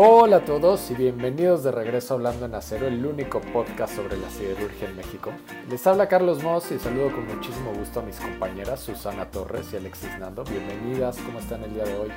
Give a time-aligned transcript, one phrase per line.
[0.00, 4.30] Hola a todos y bienvenidos de regreso Hablando en Acero, el único podcast sobre la
[4.30, 5.32] siderurgia en México.
[5.68, 9.76] Les habla Carlos Moss y saludo con muchísimo gusto a mis compañeras Susana Torres y
[9.78, 10.44] Alexis Nando.
[10.44, 12.10] Bienvenidas, ¿cómo están el día de hoy?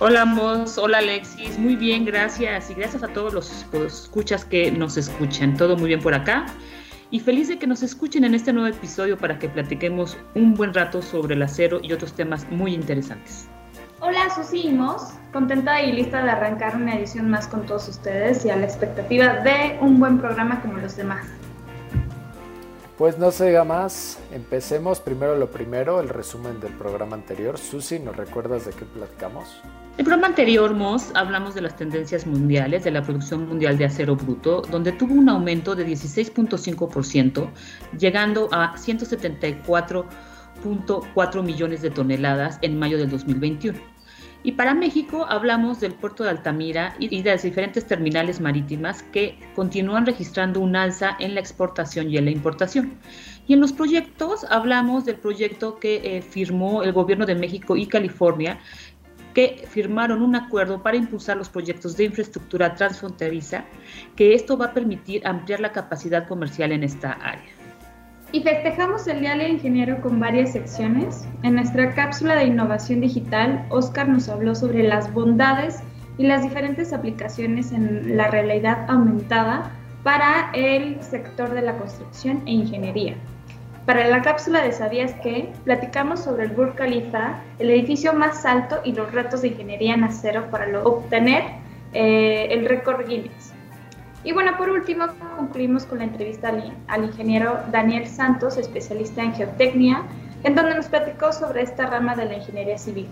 [0.00, 4.70] Hola Moss, hola Alexis, muy bien, gracias y gracias a todos los, los escuchas que
[4.70, 5.56] nos escuchan.
[5.56, 6.44] Todo muy bien por acá
[7.10, 10.74] y feliz de que nos escuchen en este nuevo episodio para que platiquemos un buen
[10.74, 13.48] rato sobre el acero y otros temas muy interesantes.
[14.04, 18.44] Hola Susi y Moss, contenta y lista de arrancar una edición más con todos ustedes
[18.44, 21.24] y a la expectativa de un buen programa como los demás.
[22.98, 27.56] Pues no se diga más, empecemos primero lo primero, el resumen del programa anterior.
[27.56, 29.62] Susi, ¿nos recuerdas de qué platicamos?
[29.98, 34.16] El programa anterior, Moss, hablamos de las tendencias mundiales de la producción mundial de acero
[34.16, 37.48] bruto, donde tuvo un aumento de 16.5%,
[37.96, 43.92] llegando a 174.4 millones de toneladas en mayo del 2021.
[44.44, 49.38] Y para México hablamos del puerto de Altamira y de las diferentes terminales marítimas que
[49.54, 52.94] continúan registrando un alza en la exportación y en la importación.
[53.46, 57.86] Y en los proyectos hablamos del proyecto que eh, firmó el gobierno de México y
[57.86, 58.58] California
[59.32, 63.64] que firmaron un acuerdo para impulsar los proyectos de infraestructura transfronteriza,
[64.14, 67.61] que esto va a permitir ampliar la capacidad comercial en esta área.
[68.32, 71.28] Y festejamos el Día del Ingeniero con varias secciones.
[71.42, 75.80] En nuestra cápsula de innovación digital, Oscar nos habló sobre las bondades
[76.16, 79.70] y las diferentes aplicaciones en la realidad aumentada
[80.02, 83.16] para el sector de la construcción e ingeniería.
[83.84, 85.52] Para la cápsula de ¿Sabías qué?
[85.64, 90.04] platicamos sobre el Burj Khalifa, el edificio más alto y los retos de ingeniería en
[90.04, 91.42] acero para obtener
[91.92, 93.52] eh, el récord Guinness.
[94.24, 95.06] Y bueno, por último,
[95.36, 96.54] concluimos con la entrevista
[96.86, 100.04] al, ingeniero Daniel Santos, especialista en geotecnia,
[100.44, 103.08] en donde nos platicó sobre esta rama de la ingeniería civil.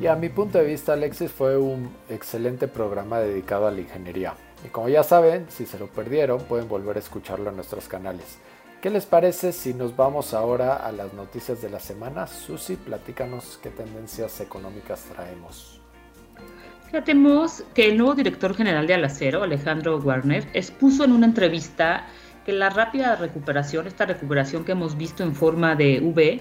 [0.00, 4.34] Y a mi punto de vista, Alexis, fue un excelente programa dedicado a la ingeniería.
[4.64, 8.38] Y como ya saben, si se lo perdieron, pueden volver a escucharlo en nuestros canales.
[8.80, 12.26] ¿Qué les parece si nos vamos ahora a las noticias de la semana?
[12.26, 15.75] Susi, platícanos qué tendencias económicas traemos.
[16.86, 17.14] Fíjate,
[17.74, 22.06] que el nuevo director general de Alacero, Alejandro Warner, expuso en una entrevista
[22.44, 26.40] que la rápida recuperación, esta recuperación que hemos visto en forma de V,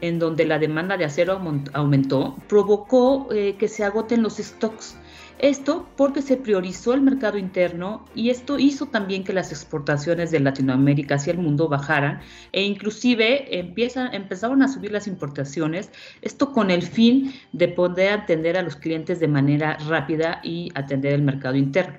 [0.00, 1.40] en donde la demanda de acero
[1.72, 4.96] aumentó, provocó eh, que se agoten los stocks
[5.38, 10.40] esto porque se priorizó el mercado interno y esto hizo también que las exportaciones de
[10.40, 12.20] Latinoamérica hacia el mundo bajaran
[12.52, 15.90] e inclusive empiezan, empezaron a subir las importaciones,
[16.22, 21.12] esto con el fin de poder atender a los clientes de manera rápida y atender
[21.12, 21.98] el mercado interno.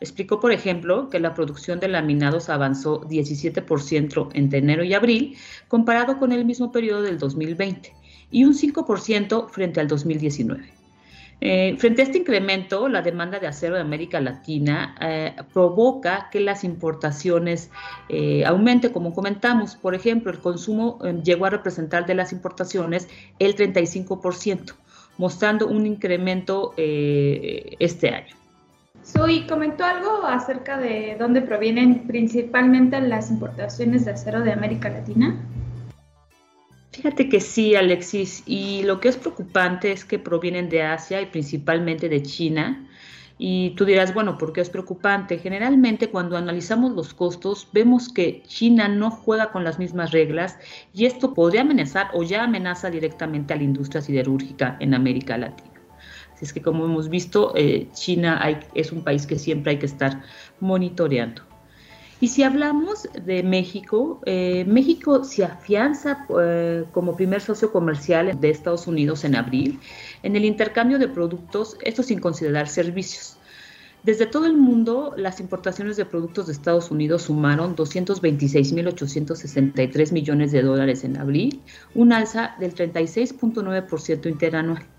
[0.00, 5.36] Explicó, por ejemplo, que la producción de laminados avanzó 17% entre enero y abril,
[5.68, 7.94] comparado con el mismo periodo del 2020,
[8.30, 10.73] y un 5% frente al 2019.
[11.40, 16.40] Eh, frente a este incremento, la demanda de acero de América Latina eh, provoca que
[16.40, 17.70] las importaciones
[18.08, 19.76] eh, aumente, como comentamos.
[19.76, 23.08] Por ejemplo, el consumo llegó a representar de las importaciones
[23.38, 24.74] el 35%,
[25.18, 28.36] mostrando un incremento este año.
[29.02, 35.36] Soy comentó algo acerca de dónde provienen principalmente las importaciones de acero de América Latina.
[36.94, 41.26] Fíjate que sí, Alexis, y lo que es preocupante es que provienen de Asia y
[41.26, 42.88] principalmente de China.
[43.36, 45.38] Y tú dirás, bueno, ¿por qué es preocupante?
[45.38, 50.56] Generalmente cuando analizamos los costos vemos que China no juega con las mismas reglas
[50.94, 55.72] y esto podría amenazar o ya amenaza directamente a la industria siderúrgica en América Latina.
[56.32, 58.40] Así es que como hemos visto, eh, China
[58.72, 60.22] es un país que siempre hay que estar
[60.60, 61.53] monitoreando.
[62.24, 68.48] Y si hablamos de México, eh, México se afianza eh, como primer socio comercial de
[68.48, 69.78] Estados Unidos en abril
[70.22, 73.36] en el intercambio de productos, esto sin considerar servicios.
[74.04, 80.62] Desde todo el mundo, las importaciones de productos de Estados Unidos sumaron 226.863 millones de
[80.62, 81.60] dólares en abril,
[81.94, 84.93] un alza del 36.9% interanual.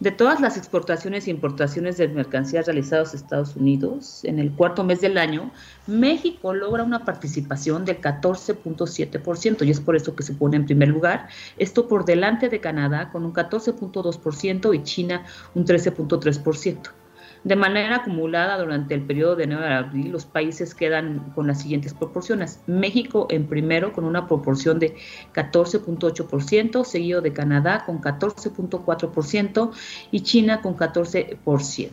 [0.00, 4.82] De todas las exportaciones e importaciones de mercancías realizadas a Estados Unidos, en el cuarto
[4.82, 5.50] mes del año,
[5.86, 10.88] México logra una participación del 14.7% y es por eso que se pone en primer
[10.88, 11.28] lugar.
[11.58, 16.99] Esto por delante de Canadá con un 14.2% y China un 13.3%.
[17.42, 21.62] De manera acumulada durante el periodo de enero a abril, los países quedan con las
[21.62, 22.60] siguientes proporciones.
[22.66, 24.96] México en primero con una proporción de
[25.32, 29.70] 14.8%, seguido de Canadá con 14.4%
[30.10, 31.90] y China con 14%.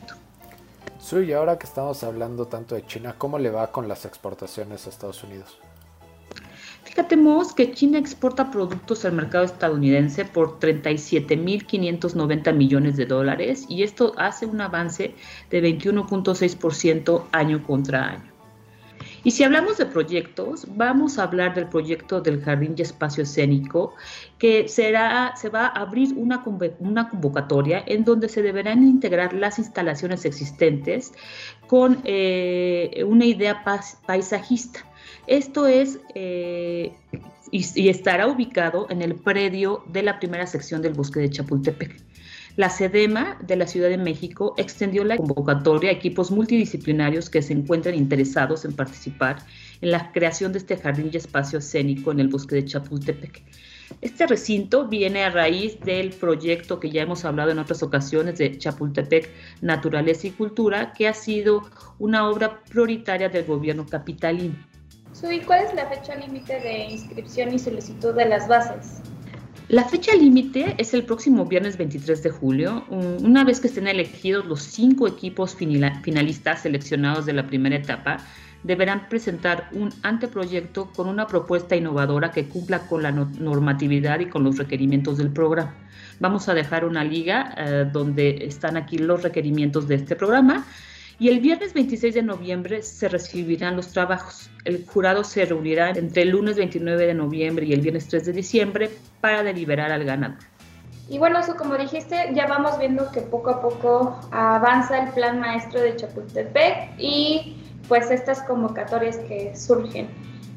[1.00, 4.86] Sí, y ahora que estamos hablando tanto de China, ¿cómo le va con las exportaciones
[4.86, 5.58] a Estados Unidos?
[6.98, 13.84] Fíjate, Moss, que China exporta productos al mercado estadounidense por 37.590 millones de dólares y
[13.84, 15.14] esto hace un avance
[15.52, 18.34] de 21.6% año contra año.
[19.24, 23.94] Y si hablamos de proyectos, vamos a hablar del proyecto del Jardín y Espacio Escénico,
[24.40, 26.44] que será, se va a abrir una,
[26.80, 31.14] una convocatoria en donde se deberán integrar las instalaciones existentes
[31.68, 33.64] con eh, una idea
[34.08, 34.84] paisajista.
[35.28, 36.94] Esto es, eh,
[37.52, 42.02] y, estará ubicado en el predio de la primera sección del bosque de Chapultepec.
[42.56, 47.54] La SEDEMA de la Ciudad de México extendió la convocatoria a equipos multidisciplinarios que se
[47.54, 49.46] encuentren interesados en participar
[49.82, 53.44] en la creación de este jardín y espacio escénico en el bosque de Chapultepec.
[54.02, 58.58] Este recinto viene a raíz del proyecto que ya hemos hablado en otras ocasiones de
[58.58, 59.30] Chapultepec
[59.62, 61.64] Naturaleza y Cultura, que ha sido
[62.00, 64.56] una obra prioritaria del gobierno capitalino.
[65.24, 69.02] ¿Y cuál es la fecha límite de inscripción y solicitud de las bases?
[69.68, 74.46] La fecha límite es el próximo viernes 23 de julio, una vez que estén elegidos
[74.46, 78.18] los cinco equipos finalistas seleccionados de la primera etapa,
[78.64, 84.44] deberán presentar un anteproyecto con una propuesta innovadora que cumpla con la normatividad y con
[84.44, 85.76] los requerimientos del programa.
[86.20, 90.66] Vamos a dejar una liga eh, donde están aquí los requerimientos de este programa
[91.20, 94.52] y el viernes 26 de noviembre se recibirán los trabajos.
[94.66, 98.34] El jurado se reunirá entre el lunes 29 de noviembre y el viernes 3 de
[98.34, 100.38] diciembre para deliberar al ganador.
[101.10, 105.40] Y bueno, eso como dijiste, ya vamos viendo que poco a poco avanza el plan
[105.40, 107.56] maestro de Chapultepec y
[107.88, 110.10] pues estas convocatorias que surgen.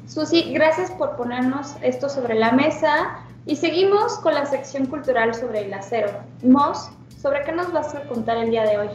[0.07, 5.61] Susi, gracias por ponernos esto sobre la mesa y seguimos con la sección cultural sobre
[5.61, 6.11] el acero.
[6.43, 8.89] Mos, ¿sobre qué nos vas a contar el día de hoy?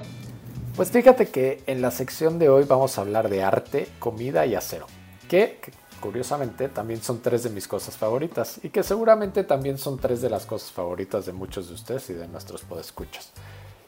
[0.76, 4.54] Pues fíjate que en la sección de hoy vamos a hablar de arte, comida y
[4.54, 4.84] acero,
[5.26, 5.58] que,
[6.00, 10.28] curiosamente también son tres de mis cosas favoritas y que seguramente también son tres de
[10.28, 13.32] las cosas favoritas de muchos de ustedes y de nuestros podescuchas.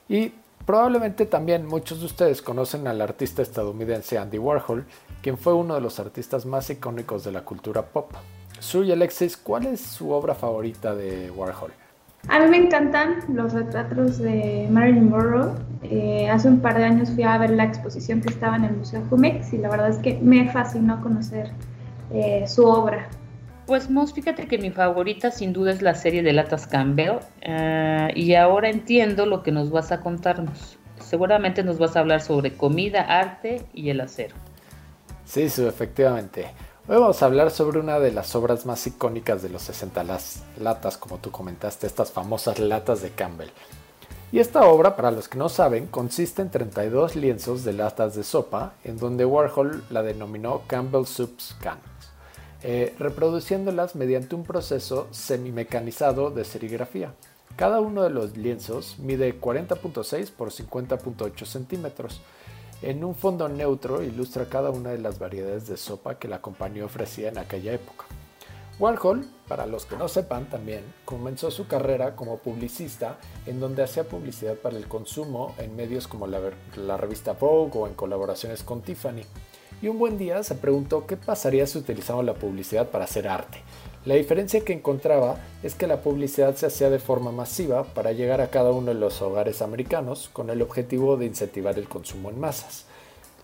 [0.08, 0.32] Y
[0.64, 4.86] probablemente también muchos de ustedes conocen al artista estadounidense Andy Warhol,
[5.20, 8.12] quien fue uno de los artistas más icónicos de la cultura pop.
[8.60, 11.72] Sue Alexis, ¿cuál es su obra favorita de Warhol?
[12.28, 15.52] A mí me encantan los retratos de Marilyn Monroe.
[15.82, 18.76] Eh, hace un par de años fui a ver la exposición que estaba en el
[18.76, 21.50] Museo Jumex y la verdad es que me fascinó conocer
[22.12, 23.08] eh, su obra.
[23.66, 28.08] Pues Mos, fíjate que mi favorita sin duda es la serie de Latas Campbell eh,
[28.14, 30.78] y ahora entiendo lo que nos vas a contarnos.
[31.00, 34.34] Seguramente nos vas a hablar sobre comida, arte y el acero.
[35.24, 36.46] Sí, sí, efectivamente.
[36.90, 40.42] Hoy vamos a hablar sobre una de las obras más icónicas de los 60, las
[40.58, 43.50] latas, como tú comentaste, estas famosas latas de Campbell.
[44.32, 48.24] Y esta obra, para los que no saben, consiste en 32 lienzos de latas de
[48.24, 51.82] sopa, en donde Warhol la denominó Campbell Soups Cans,
[52.62, 57.12] eh, reproduciéndolas mediante un proceso semimecanizado de serigrafía.
[57.56, 62.22] Cada uno de los lienzos mide 40.6 por 50.8 centímetros
[62.82, 66.84] en un fondo neutro ilustra cada una de las variedades de sopa que la compañía
[66.84, 68.06] ofrecía en aquella época.
[68.78, 74.04] Warhol, para los que no sepan también, comenzó su carrera como publicista en donde hacía
[74.08, 79.24] publicidad para el consumo en medios como la, revista Vogue o en colaboraciones con Tiffany.
[79.82, 83.58] Y un buen día se preguntó qué pasaría si utilizamos la publicidad para hacer arte.
[84.04, 88.40] La diferencia que encontraba es que la publicidad se hacía de forma masiva para llegar
[88.40, 92.38] a cada uno de los hogares americanos con el objetivo de incentivar el consumo en
[92.38, 92.84] masas.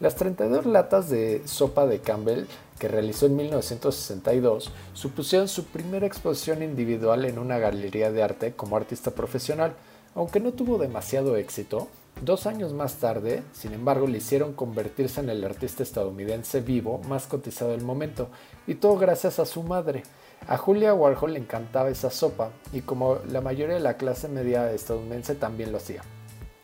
[0.01, 2.47] Las 32 latas de sopa de Campbell
[2.79, 8.77] que realizó en 1962 supusieron su primera exposición individual en una galería de arte como
[8.77, 9.75] artista profesional,
[10.15, 11.89] aunque no tuvo demasiado éxito.
[12.23, 17.27] Dos años más tarde, sin embargo, le hicieron convertirse en el artista estadounidense vivo más
[17.27, 18.29] cotizado del momento,
[18.67, 20.05] y todo gracias a su madre,
[20.47, 24.71] a Julia Warhol le encantaba esa sopa y como la mayoría de la clase media
[24.73, 26.03] estadounidense también lo hacía.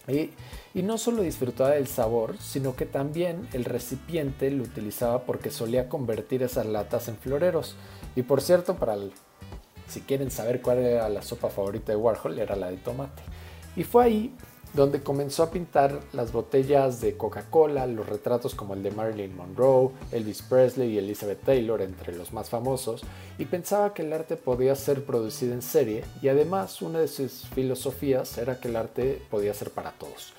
[0.08, 0.32] Y,
[0.82, 6.42] no solo disfrutaba del sabor, sino que también el recipiente lo utilizaba porque solía convertir
[6.42, 7.76] esas latas en floreros.
[8.16, 8.96] Y por cierto, para
[9.88, 13.22] si quieren saber cuál era la sopa favorita de Warhol, era la de tomate.
[13.76, 14.36] Y fue ahí
[14.72, 19.90] donde comenzó a pintar las botellas de Coca-Cola, los retratos como el de Marilyn Monroe,
[20.12, 23.02] Elvis Presley y Elizabeth Taylor, entre los más famosos,
[23.38, 27.48] y pensaba que el arte podía ser producido en serie y además una de sus
[27.54, 30.34] filosofías era que el arte podía ser para todos.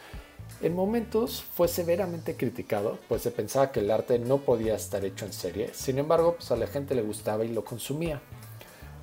[0.61, 5.25] En momentos fue severamente criticado, pues se pensaba que el arte no podía estar hecho
[5.25, 8.21] en serie, sin embargo pues a la gente le gustaba y lo consumía.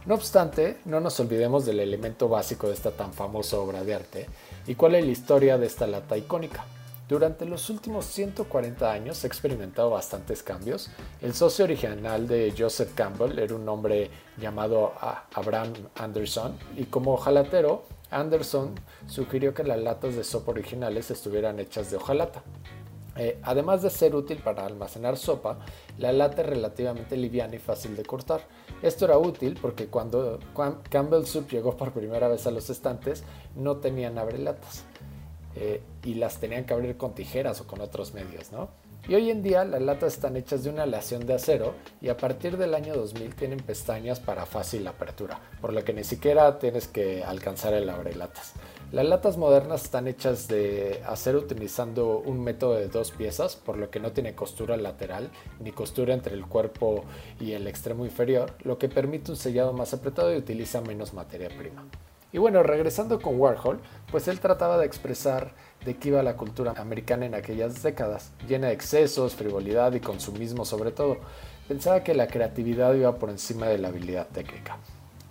[0.06, 4.26] No obstante, no nos olvidemos del elemento básico de esta tan famosa obra de arte,
[4.68, 6.66] ¿Y cuál es la historia de esta lata icónica?
[7.08, 10.90] Durante los últimos 140 años ha experimentado bastantes cambios.
[11.22, 14.92] El socio original de Joseph Campbell era un hombre llamado
[15.32, 18.74] Abraham Anderson y como ojalatero, Anderson
[19.06, 22.42] sugirió que las latas de sopa originales estuvieran hechas de hojalata.
[23.18, 25.58] Eh, además de ser útil para almacenar sopa,
[25.98, 28.40] la lata es relativamente liviana y fácil de cortar.
[28.80, 30.38] Esto era útil porque cuando
[30.88, 33.24] Campbell Soup llegó por primera vez a los estantes
[33.56, 34.84] no tenían abrelatas.
[35.56, 38.68] Eh, y las tenían que abrir con tijeras o con otros medios, ¿no?
[39.08, 42.16] Y hoy en día las latas están hechas de una aleación de acero y a
[42.16, 46.86] partir del año 2000 tienen pestañas para fácil apertura, por lo que ni siquiera tienes
[46.86, 48.52] que alcanzar el abrelatas.
[48.90, 53.90] Las latas modernas están hechas de acero utilizando un método de dos piezas, por lo
[53.90, 55.28] que no tiene costura lateral
[55.60, 57.04] ni costura entre el cuerpo
[57.38, 61.50] y el extremo inferior, lo que permite un sellado más apretado y utiliza menos materia
[61.50, 61.84] prima.
[62.32, 63.78] Y bueno, regresando con Warhol,
[64.10, 65.52] pues él trataba de expresar
[65.84, 70.64] de qué iba la cultura americana en aquellas décadas, llena de excesos, frivolidad y consumismo
[70.64, 71.18] sobre todo.
[71.68, 74.78] Pensaba que la creatividad iba por encima de la habilidad técnica.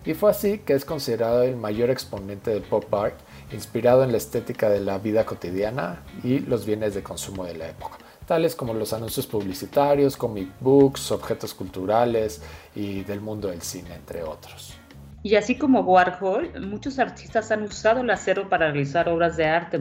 [0.04, 3.14] Y fue así que es considerado el mayor exponente del pop art,
[3.52, 7.68] inspirado en la estética de la vida cotidiana y los bienes de consumo de la
[7.68, 12.42] época, tales como los anuncios publicitarios, comic books, objetos culturales
[12.74, 14.78] y del mundo del cine, entre otros.
[15.22, 19.80] Y así como Warhol, muchos artistas han usado el acero para realizar obras de arte,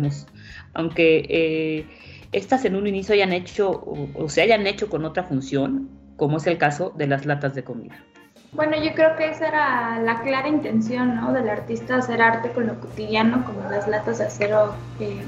[0.73, 1.85] aunque eh,
[2.31, 3.69] estas en un inicio hayan hecho
[4.15, 7.63] o, se hayan hecho con otra función, como es el caso de las latas de
[7.63, 8.03] comida.
[8.53, 11.33] Bueno, yo creo que esa era la clara intención ¿no?
[11.33, 15.21] del artista, hacer arte con lo cotidiano, como las latas de acero eh,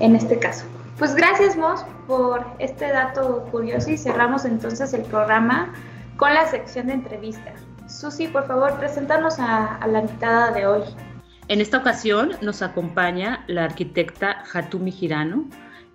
[0.00, 0.66] en este caso.
[0.98, 5.74] Pues gracias, Mos, por este dato curioso y cerramos entonces el programa
[6.16, 7.52] con la sección de entrevista.
[7.88, 10.82] Susi, por favor, preséntanos a, la invitada de hoy.
[11.48, 15.46] En esta ocasión nos acompaña la arquitecta Hatumi Hirano.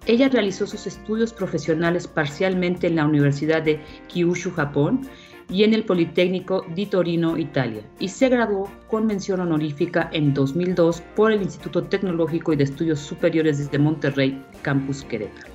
[0.06, 5.08] Ella realizó sus estudios profesionales parcialmente en la Universidad de Kyushu, Japón,
[5.50, 11.02] y en el Politécnico di Torino, Italia, y se graduó con mención honorífica en 2002
[11.16, 15.52] por el Instituto Tecnológico y de Estudios Superiores de Monterrey, Campus Querétaro.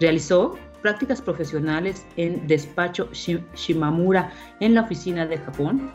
[0.00, 5.90] Realizó prácticas profesionales en despacho Shimamura en la oficina de Japón.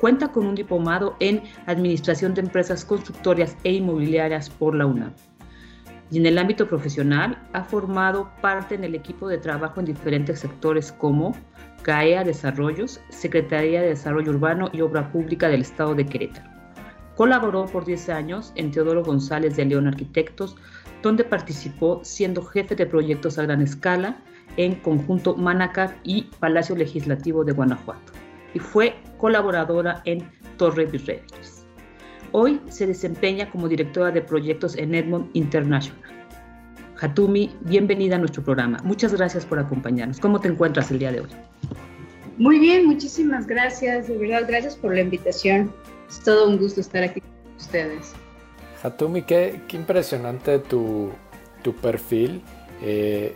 [0.00, 5.12] Cuenta con un diplomado en Administración de Empresas Constructorias e Inmobiliarias por la UNAM.
[6.12, 10.40] Y en el ámbito profesional ha formado parte en el equipo de trabajo en diferentes
[10.40, 11.36] sectores como
[11.82, 16.48] CAEA Desarrollos, Secretaría de Desarrollo Urbano y Obra Pública del Estado de Querétaro.
[17.16, 20.56] Colaboró por 10 años en Teodoro González de León Arquitectos,
[21.02, 24.22] donde participó siendo jefe de proyectos a gran escala
[24.56, 28.12] en conjunto Manacar y Palacio Legislativo de Guanajuato,
[28.54, 31.66] y fue colaboradora en Torre Virreyes.
[32.32, 36.19] Hoy se desempeña como directora de proyectos en Edmond International.
[37.00, 38.78] Hatumi, bienvenida a nuestro programa.
[38.84, 40.20] Muchas gracias por acompañarnos.
[40.20, 41.28] ¿Cómo te encuentras el día de hoy?
[42.36, 44.08] Muy bien, muchísimas gracias.
[44.08, 45.72] De verdad, gracias por la invitación.
[46.10, 48.12] Es todo un gusto estar aquí con ustedes.
[48.82, 51.10] Hatumi, qué, impresionante tu,
[51.80, 52.42] perfil.
[52.82, 53.34] Eh,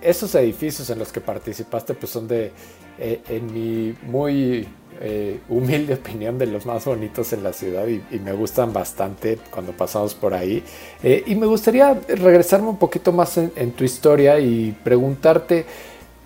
[0.00, 2.52] esos edificios en los que participaste pues son de,
[2.98, 4.66] eh, en mi muy
[5.00, 9.72] eh, humilde opinión, de los más bonitos en la ciudad y, me gustan bastante cuando
[9.72, 10.62] pasamos por ahí.
[11.02, 15.66] y me gustaría regresarme un poquito más en, tu historia y preguntarte,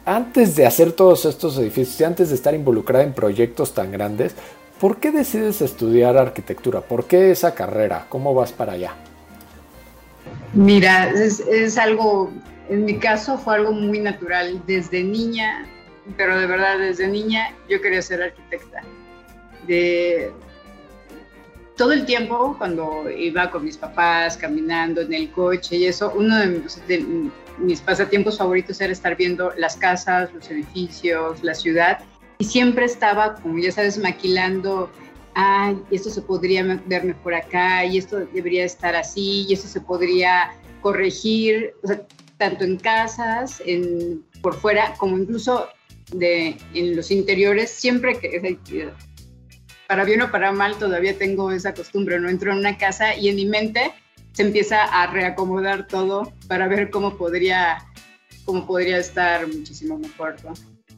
[0.04, 4.34] antes de hacer todos estos edificios y antes de estar involucrada en proyectos tan grandes,
[4.80, 6.80] ¿Por qué decides estudiar arquitectura?
[6.80, 8.06] ¿Por qué esa carrera?
[8.08, 8.92] ¿Cómo vas para allá?
[10.52, 12.30] Mira, es, algo,
[12.68, 14.62] en mi caso fue algo muy natural.
[14.68, 15.66] Desde niña,
[16.16, 18.82] pero de verdad desde niña yo quería ser arquitecta.
[19.66, 20.32] De,
[21.76, 26.36] todo el tiempo cuando iba con mis papás caminando en el coche y eso, uno
[26.38, 32.00] de mis pasatiempos favoritos era estar viendo las casas, los edificios, la ciudad
[32.38, 34.90] y siempre estaba, como ya sabes, maquilando,
[35.34, 39.80] ay, esto se podría ver mejor acá, y esto debería estar así, y esto se
[39.80, 41.74] podría corregir,
[42.38, 45.68] tanto en casas, en, por fuera, como incluso
[46.12, 48.56] de, en los interiores, siempre que,
[49.86, 53.28] para bien o para mal, todavía tengo esa costumbre, no entro en una casa y
[53.28, 53.92] en mi mente
[54.32, 57.78] se empieza a reacomodar todo para ver cómo podría,
[58.44, 60.36] cómo podría estar muchísimo mejor.
[60.44, 60.52] ¿no?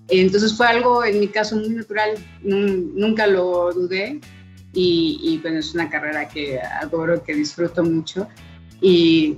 [0.09, 4.21] Entonces fue algo en mi caso muy natural, nunca lo dudé
[4.73, 8.29] y, bueno, es una carrera que adoro, que disfruto mucho
[8.81, 9.37] y,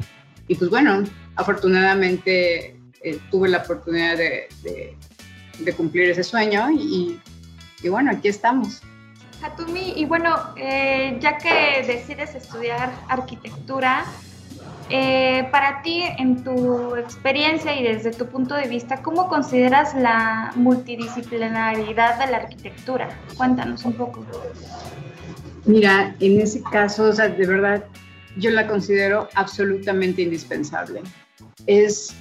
[0.58, 1.04] pues bueno,
[1.36, 4.96] afortunadamente eh, tuve la oportunidad de,
[5.70, 7.20] cumplir ese sueño y,
[7.88, 8.82] bueno, aquí estamos.
[9.40, 14.04] Hatumi, y bueno, eh, ya que decides estudiar arquitectura,
[14.94, 20.52] Eh, para ti, en tu experiencia y desde tu punto de vista, ¿cómo consideras la
[20.54, 23.08] multidisciplinaridad de la arquitectura?
[23.38, 24.22] Cuéntanos un poco.
[25.64, 27.84] Mira, en ese caso, o sea, de verdad,
[28.36, 31.00] yo la considero absolutamente indispensable.
[31.66, 32.14] Es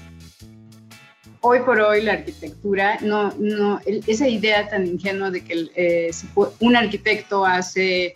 [1.41, 6.11] hoy por hoy la arquitectura, no, no, esa idea tan ingenua de que eh,
[6.59, 8.13] un arquitecto hace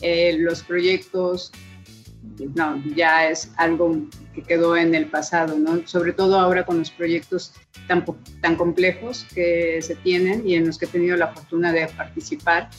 [0.00, 1.52] eh, los proyectos,
[2.54, 3.98] no, ya es algo
[4.34, 5.86] que quedó en el pasado, ¿no?
[5.86, 7.52] Sobre todo ahora con los proyectos
[7.86, 12.70] tan, complejos que se tienen y en los que he tenido la fortuna de participar.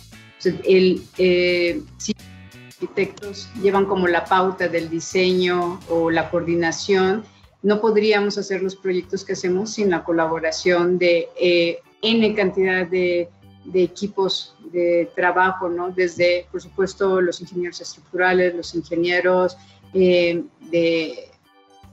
[0.65, 1.81] el, eh,
[2.71, 7.23] arquitectos llevan como la pauta del diseño o la coordinación,
[7.63, 13.29] no podríamos hacer los proyectos que hacemos sin la colaboración de eh, N cantidad de,
[13.74, 15.89] equipos de trabajo, ¿no?
[15.89, 19.58] Desde, por supuesto, los ingenieros estructurales, los ingenieros
[19.93, 21.32] eh, de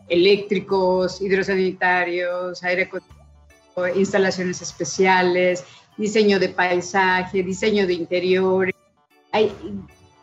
[0.09, 2.91] eléctricos, hidrosanitarios, aire
[3.95, 5.65] instalaciones especiales,
[5.97, 8.75] diseño de paisaje, diseño de interiores.
[9.31, 9.53] Hay,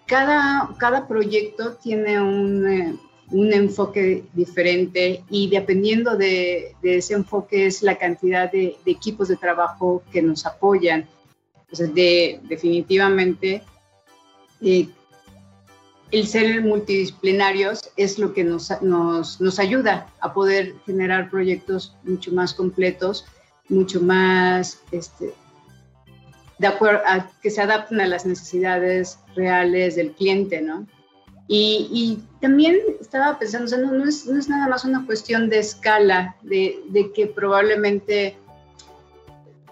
[0.05, 2.95] cada, cada proyecto tiene un, eh,
[3.31, 10.03] un enfoque diferente y dependiendo de, ese enfoque es la cantidad de, equipos de trabajo
[10.11, 11.07] que nos apoyan.
[11.93, 13.63] de, definitivamente,
[14.61, 14.87] eh,
[16.11, 22.53] el ser multidisciplinarios es lo que nos, nos, ayuda a poder generar proyectos mucho más
[22.53, 23.25] completos,
[23.67, 25.33] mucho más este,
[26.59, 27.01] de acuerdo
[27.41, 30.87] que se adapten a las necesidades reales del cliente, ¿no?
[31.47, 37.27] Y, también estaba pensando, no, no, es, nada más una cuestión de escala, de, que
[37.27, 38.37] probablemente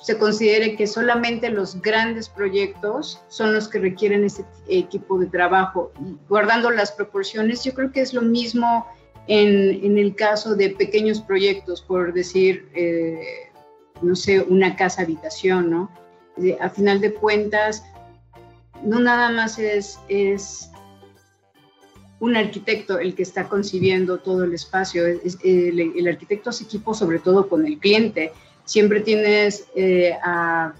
[0.01, 5.91] se considere que solamente los grandes proyectos son los que requieren ese equipo de trabajo.
[6.29, 8.87] Guardando las proporciones, yo creo que es lo mismo
[9.27, 13.51] en, en el caso de pequeños proyectos, por decir, eh,
[14.01, 15.91] no sé, una casa habitación, ¿no?
[16.59, 17.83] a final de cuentas,
[18.83, 19.97] no nada más es
[22.19, 25.05] un arquitecto el que está concibiendo todo el espacio.
[25.05, 28.31] el, arquitecto hace equipo sobre todo con el cliente.
[28.63, 30.73] Siempre tienes eh, a,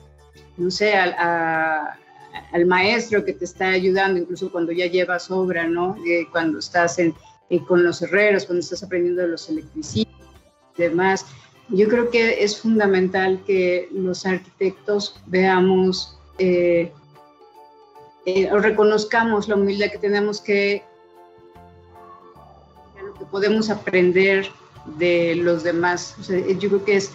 [0.58, 5.96] no sé, al maestro que te está ayudando, incluso cuando ya llevas obra, ¿no?
[6.08, 7.14] Eh, cuando estás en,
[7.50, 10.16] eh, con los herreros, cuando estás aprendiendo de los electricistas
[10.78, 11.26] y demás.
[11.70, 16.18] Yo creo que es fundamental que los arquitectos veamos
[18.52, 20.84] o reconozcamos la humildad que tenemos que
[23.36, 24.50] podemos aprender
[24.98, 26.16] de los demás.
[26.58, 27.12] yo creo que es,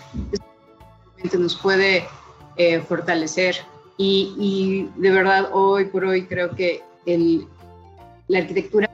[1.33, 2.05] nos puede
[2.57, 3.57] eh, fortalecer
[3.97, 6.83] y, de verdad hoy por hoy creo que
[8.29, 8.91] la arquitectura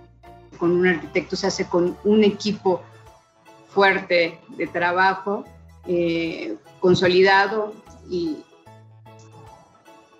[0.56, 2.80] con un arquitecto se hace con un equipo
[3.70, 5.42] fuerte de trabajo,
[5.88, 7.74] eh, consolidado
[8.08, 8.36] y,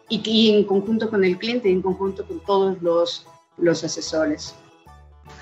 [0.09, 4.57] y, en conjunto con el cliente, en conjunto con todos los asesores.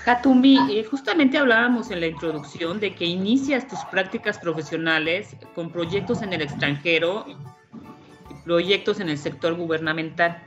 [0.05, 6.21] Hatumbi, eh, justamente hablábamos en la introducción de que inicias tus prácticas profesionales con proyectos
[6.21, 7.25] en el extranjero,
[8.43, 10.43] proyectos en el sector gubernamental.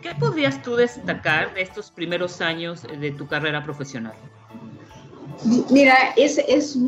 [0.00, 4.14] ¿Qué podrías tú destacar de estos primeros años de tu carrera profesional?
[5.70, 6.78] Mira, es, es,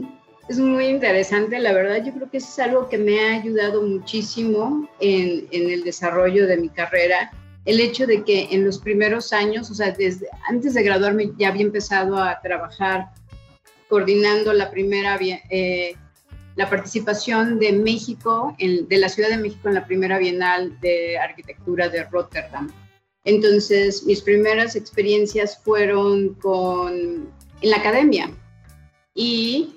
[0.48, 4.88] es muy interesante, la verdad yo creo que es algo que me ha ayudado muchísimo
[5.00, 7.32] en, en el desarrollo de mi carrera
[7.64, 11.48] el hecho de que en los primeros años, o sea, desde antes de graduarme ya
[11.48, 13.10] había empezado a trabajar
[13.88, 15.94] coordinando la primera, eh,
[16.56, 21.88] la participación de México, de la Ciudad de México en la primera Bienal de Arquitectura
[21.88, 22.72] de Rotterdam.
[23.24, 27.28] Entonces, mis primeras experiencias fueron con,
[27.60, 28.30] en la academia
[29.14, 29.74] y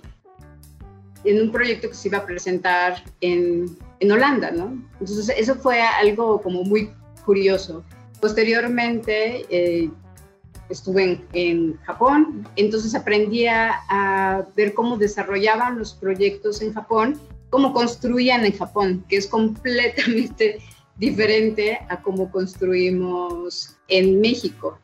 [1.23, 4.81] en un proyecto que se iba a presentar en, en Holanda, ¿no?
[4.99, 6.89] Entonces, eso fue algo como muy
[7.25, 7.83] curioso.
[8.21, 9.89] Posteriormente eh,
[10.69, 18.45] estuve en, Japón, entonces aprendí a, ver cómo desarrollaban los proyectos en Japón, cómo construían
[18.45, 20.59] en Japón, que es completamente
[20.97, 24.79] diferente a cómo construimos en México.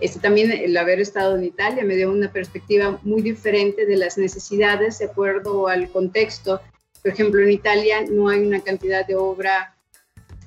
[0.00, 4.18] Este, también el haber estado en Italia me dio una perspectiva muy diferente de las
[4.18, 6.60] necesidades de acuerdo al contexto.
[7.02, 9.71] Por ejemplo, en Italia no hay una cantidad de obra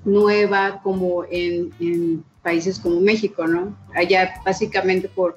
[0.05, 3.75] nueva como en, países como México, ¿no?
[3.95, 5.35] Allá básicamente por,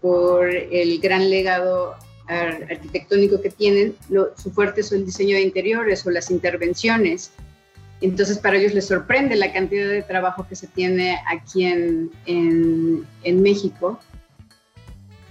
[0.00, 1.94] por el gran legado
[2.26, 3.94] arquitectónico que tienen,
[4.36, 7.32] su fuerte es el diseño de interiores o las intervenciones.
[8.00, 13.06] Entonces para ellos les sorprende la cantidad de trabajo que se tiene aquí en, en,
[13.24, 13.98] en México.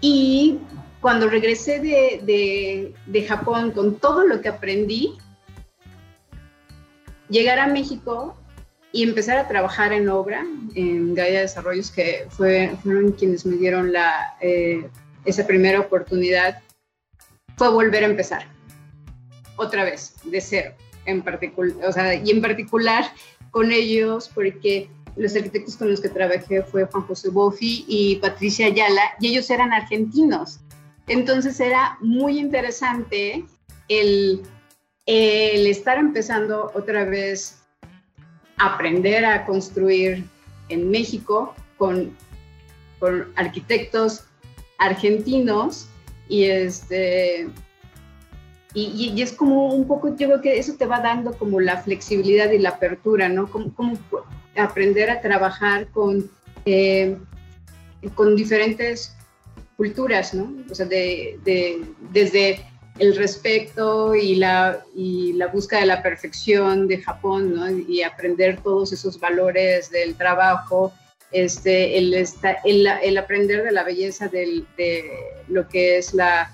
[0.01, 0.59] Y
[1.01, 5.13] cuando regresé de, de, Japón con todo lo que aprendí,
[7.29, 8.35] llegar a México
[8.97, 13.93] y empezar a trabajar en obra, en Gaia Desarrollos, que fue, fueron quienes me dieron
[13.93, 14.89] la, eh,
[15.23, 16.63] esa primera oportunidad,
[17.57, 18.47] fue volver a empezar,
[19.55, 20.73] otra vez, de cero,
[21.05, 23.05] en particular, o sea, y en particular
[23.51, 28.65] con ellos, porque los arquitectos con los que trabajé fue Juan José Bofi y Patricia
[28.65, 30.59] Ayala, y ellos eran argentinos.
[31.05, 33.45] Entonces era muy interesante
[33.89, 34.41] el,
[35.05, 37.61] el estar empezando otra vez
[38.57, 40.25] aprender a construir
[40.69, 42.15] en México con,
[42.99, 44.23] con arquitectos
[44.77, 45.87] argentinos
[46.27, 47.47] y este
[48.73, 52.51] y, es como un poco, yo creo que eso te va dando como la flexibilidad
[52.51, 53.49] y la apertura, ¿no?
[53.49, 53.97] Como, como
[54.55, 56.29] aprender a trabajar con,
[56.65, 57.17] eh,
[58.13, 59.15] con diferentes
[59.77, 60.53] culturas, ¿no?
[60.69, 61.39] O sea, de,
[62.11, 62.61] desde
[62.99, 67.69] el respeto y la, y la búsqueda de la perfección de Japón, ¿no?
[67.69, 70.93] Y aprender todos esos valores del trabajo,
[71.31, 74.63] este, el, el, el aprender de la belleza de
[75.47, 76.51] lo que es la,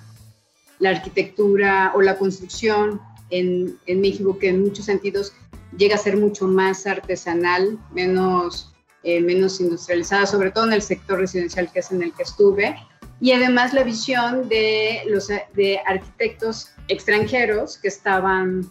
[0.80, 5.34] la arquitectura o la construcción en, en México, que en muchos sentidos
[5.78, 11.20] llega a ser mucho más artesanal, menos, eh, menos industrializada, sobre todo en el sector
[11.20, 12.76] residencial que es en el que estuve.
[13.24, 18.70] Y además la visión de los de arquitectos extranjeros que estaban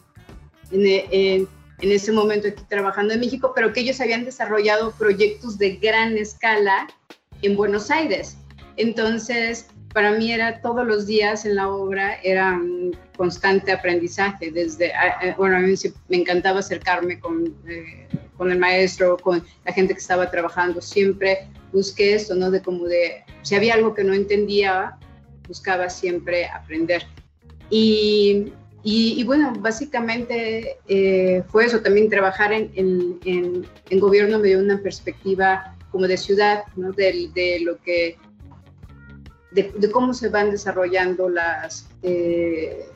[0.71, 1.49] en, en,
[1.81, 6.19] en ese momento aquí trabajando en México, pero que ellos habían desarrollado proyectos de gran
[6.19, 6.87] escala
[7.41, 8.37] en Buenos Aires.
[8.77, 14.51] Entonces, para mí era todos los días en la obra, era un constante aprendizaje.
[14.51, 14.93] Desde,
[15.38, 15.73] bueno, a mí
[16.11, 20.83] me encantaba acercarme con, eh, con el maestro, con la gente que estaba trabajando.
[20.83, 22.51] Siempre busqué esto, ¿no?
[22.51, 24.99] De como de, si había algo que no entendía,
[25.49, 27.05] buscaba siempre aprender.
[27.71, 28.53] Y,
[28.85, 34.83] y, bueno, básicamente eh, fue eso, también trabajar en, en, en, gobierno me dio una
[34.83, 36.93] perspectiva como de ciudad, ¿no?
[36.93, 38.19] de, de lo que
[39.53, 42.87] de, cómo se van desarrollando las, eh,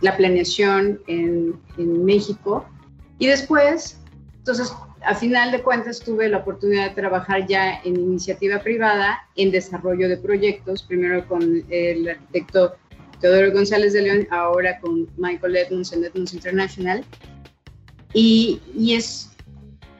[0.00, 2.66] la planeación en, en, México.
[3.18, 3.97] Y después,
[4.48, 9.50] entonces, a final de cuentas, tuve la oportunidad de trabajar ya en iniciativa privada, en
[9.50, 12.74] desarrollo de proyectos, primero con el arquitecto
[13.20, 17.04] Teodoro González de León, ahora con Michael Edmonds en Edmonds International.
[18.14, 19.30] Y, y es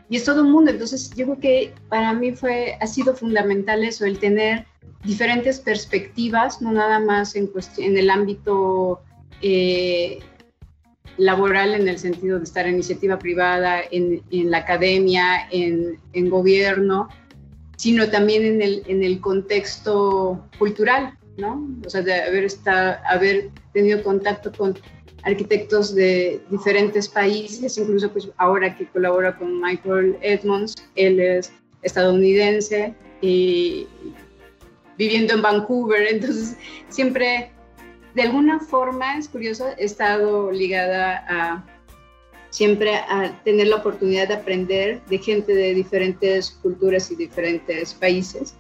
[0.09, 0.71] y es todo un mundo.
[0.71, 4.65] Entonces, yo creo que para mí fue, ha sido fundamental eso, el tener
[5.05, 9.03] diferentes perspectivas, no nada más en, en el ámbito
[9.43, 10.21] eh,
[11.19, 16.31] laboral en el sentido de estar en iniciativa privada, en, en la academia, en, en,
[16.31, 17.09] gobierno,
[17.77, 21.69] sino también en el, en el contexto cultural, ¿no?
[21.85, 24.79] O sea, de haber, estado, haber tenido contacto con
[25.25, 31.53] arquitectos de diferentes países, incluso pues ahora que colabora con Michael Edmonds, él es
[31.83, 33.87] estadounidense y
[34.97, 36.57] viviendo en Vancouver, entonces
[36.89, 37.51] siempre,
[38.19, 41.65] de alguna forma, es curioso, he estado ligada a
[42.51, 48.57] siempre a tener la oportunidad de aprender de gente de diferentes culturas y diferentes países.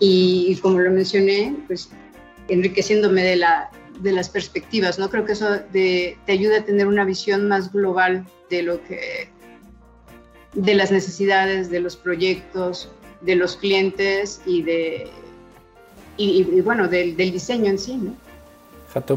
[0.00, 1.90] Y, como lo mencioné, pues
[2.48, 5.10] enriqueciéndome de, la, de las perspectivas, ¿no?
[5.10, 9.28] Creo que eso te ayuda a tener una visión más global de lo que
[10.54, 15.08] de las necesidades de los proyectos, de los clientes y de
[16.16, 18.25] y, bueno, del, diseño en sí, ¿no?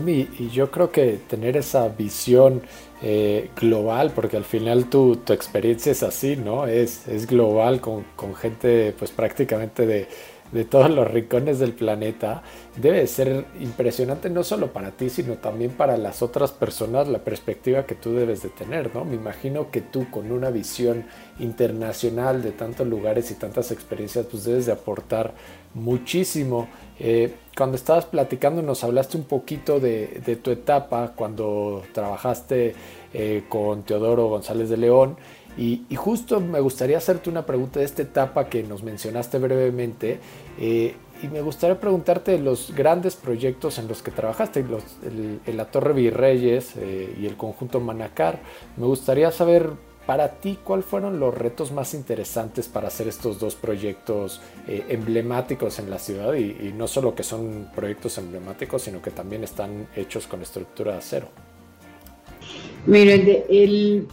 [0.06, 2.62] Y yo creo que tener esa visión
[3.02, 6.68] eh, global, porque al final tu, tu, experiencia es así, ¿no?
[6.68, 10.08] Es, es global con, con gente pues prácticamente de,
[10.52, 12.42] de todos los rincones del planeta,
[12.76, 17.86] debe ser impresionante no solo para ti, sino también para las otras personas la perspectiva
[17.86, 19.06] que tú debes de tener, ¿no?
[19.06, 21.06] Me imagino que tú con una visión
[21.40, 25.34] internacional de tantos lugares y tantas experiencias, pues debes de aportar
[25.74, 26.68] muchísimo.
[27.00, 32.74] Eh, cuando estabas platicando nos hablaste un poquito de, tu etapa cuando trabajaste
[33.14, 35.18] eh, con Teodoro González de León
[35.58, 40.20] y, justo me gustaría hacerte una pregunta de esta etapa que nos mencionaste brevemente.
[40.60, 44.64] Eh, y me gustaría preguntarte los grandes proyectos en los que trabajaste,
[45.48, 48.40] la Torre Virreyes eh, y el conjunto Manacar.
[48.78, 49.72] Me gustaría saber
[50.06, 55.78] para ti cuáles fueron los retos más interesantes para hacer estos dos proyectos eh, emblemáticos
[55.80, 59.90] en la ciudad y, y, no solo que son proyectos emblemáticos, sino que también están
[59.96, 61.28] hechos con estructura de acero.
[62.86, 64.08] Mire, el,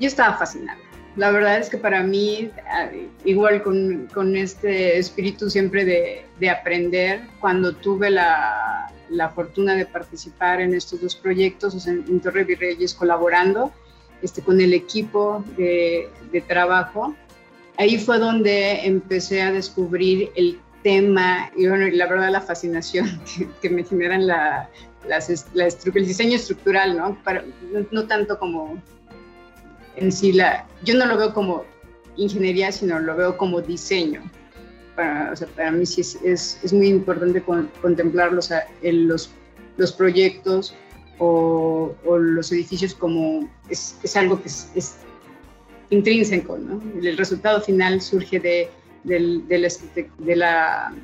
[0.00, 0.78] yo estaba fascinada.
[1.16, 2.88] la verdad es que para mí, ah,
[3.24, 9.86] igual con, con este espíritu siempre de, de aprender, cuando tuve la, la, fortuna de
[9.86, 13.72] participar en estos dos proyectos, en, Torre Virreyes colaborando
[14.22, 17.14] este, con el equipo de, de trabajo,
[17.76, 23.20] ahí fue donde empecé a descubrir el tema y bueno, la verdad la fascinación
[23.62, 24.70] que, me generan la,
[25.08, 27.18] el diseño estructural, ¿no?
[27.22, 27.44] Para,
[27.90, 28.80] no tanto como
[29.96, 31.64] en sí la, yo no lo veo como
[32.16, 34.22] ingeniería, sino lo veo como diseño.
[34.96, 37.42] Para, o sea, para mí sí es, es, es muy importante
[37.80, 38.50] contemplar los,
[38.82, 39.30] los,
[39.76, 40.74] los proyectos
[41.18, 44.96] o, o, los edificios como es, es algo que es,
[45.90, 46.80] intrínseco, ¿no?
[47.02, 48.70] El resultado final surge de,
[49.02, 49.68] del, de, la,
[50.18, 50.94] de la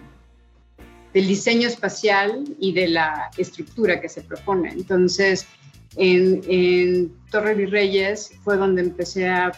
[1.13, 4.71] del diseño espacial y de la estructura que se propone.
[4.71, 5.47] Entonces,
[5.97, 9.53] en, Torre Virreyes fue donde empecé a,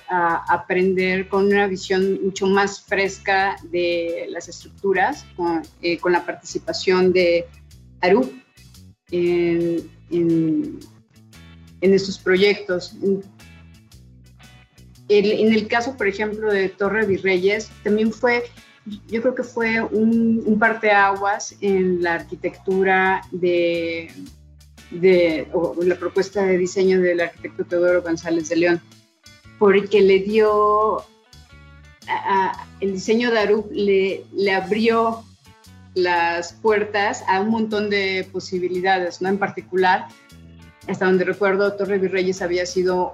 [0.48, 7.46] aprender con una visión mucho más fresca de las estructuras, con, eh, la participación de
[8.00, 8.32] Arup
[9.10, 10.78] en, en,
[11.80, 12.96] estos proyectos.
[15.08, 18.44] En, el caso, por ejemplo, de Torre Virreyes, también fue,
[19.06, 24.10] yo creo que fue un, un parteaguas en la arquitectura de,
[24.90, 25.48] de
[25.82, 28.80] la propuesta de diseño del arquitecto Teodoro González de León,
[29.58, 31.04] porque le dio,
[32.80, 35.24] el diseño de Arup le, le abrió
[35.94, 39.28] las puertas a un montón de posibilidades, ¿no?
[39.28, 40.06] En particular,
[40.86, 43.12] hasta donde recuerdo, Torre Virreyes había sido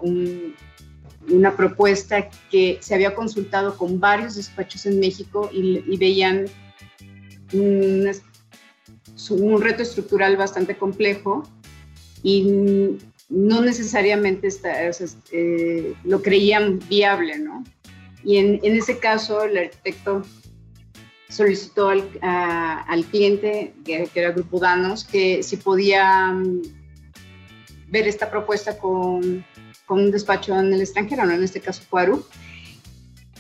[1.29, 6.45] una propuesta que se había consultado con varios despachos en México y, veían
[7.53, 8.11] un,
[9.31, 11.43] un, reto estructural bastante complejo
[12.25, 14.91] y no necesariamente está,
[15.31, 17.63] eh, lo creían viable, ¿no?
[18.25, 20.23] Y en, en, ese caso el arquitecto
[21.29, 26.63] solicitó al, al cliente, que, era Grupo Danos, que si podía mm,
[27.89, 29.45] ver esta propuesta con,
[29.85, 31.35] con, un despacho en el extranjero, ¿no?
[31.35, 32.25] en este caso Cuaru.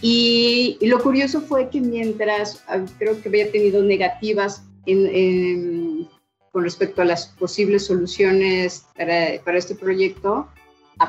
[0.03, 6.09] Y, y, lo curioso fue que mientras ah, creo que había tenido negativas en, en
[6.55, 10.49] con respecto a las posibles soluciones para, para este proyecto,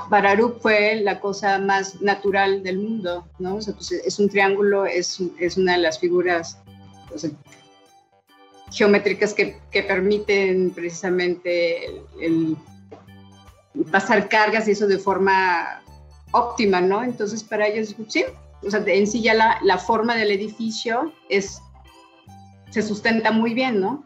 [0.10, 3.58] para Arup fue la cosa más natural del mundo, ¿no?
[3.58, 6.58] O sea, pues es un triángulo, es, es una de las figuras
[8.72, 12.58] geométricas que, que, permiten precisamente el,
[13.92, 15.80] pasar cargas y eso de forma
[16.32, 17.04] óptima, ¿no?
[17.04, 18.26] Entonces para ellos, sí,
[18.64, 21.62] o sea, en sí ya la, la forma del edificio es,
[22.72, 24.04] se sustenta muy bien, ¿no?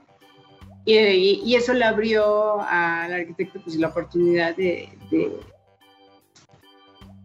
[0.86, 5.32] Y, eso le abrió al arquitecto pues, la oportunidad de, de,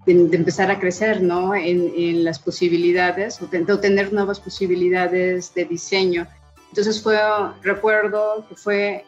[0.06, 1.54] empezar a crecer ¿no?
[1.54, 6.26] en, las posibilidades o, tener nuevas posibilidades de diseño.
[6.68, 7.18] Entonces fue,
[7.62, 9.04] recuerdo que fue,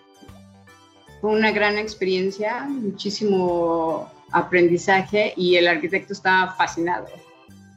[1.20, 7.06] fue una gran experiencia, muchísimo aprendizaje y el arquitecto estaba fascinado,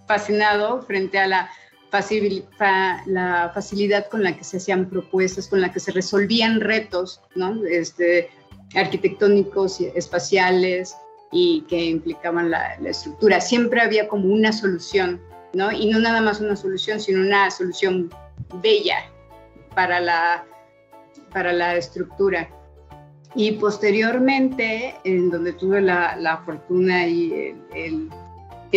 [0.07, 1.49] fascinado frente a la
[1.91, 7.63] la facilidad con la que se hacían propuestas, con la que se resolvían retos ¿no?
[7.65, 8.29] este,
[8.75, 10.95] arquitectónicos, espaciales
[11.31, 13.41] y que implicaban la, estructura.
[13.41, 15.21] Siempre había como una solución,
[15.53, 15.71] ¿no?
[15.71, 18.09] y no nada más una solución, sino una solución
[18.61, 19.09] bella
[19.75, 20.45] para la,
[21.31, 22.49] para la estructura.
[23.35, 28.09] Y posteriormente, en donde tuve la, la fortuna y el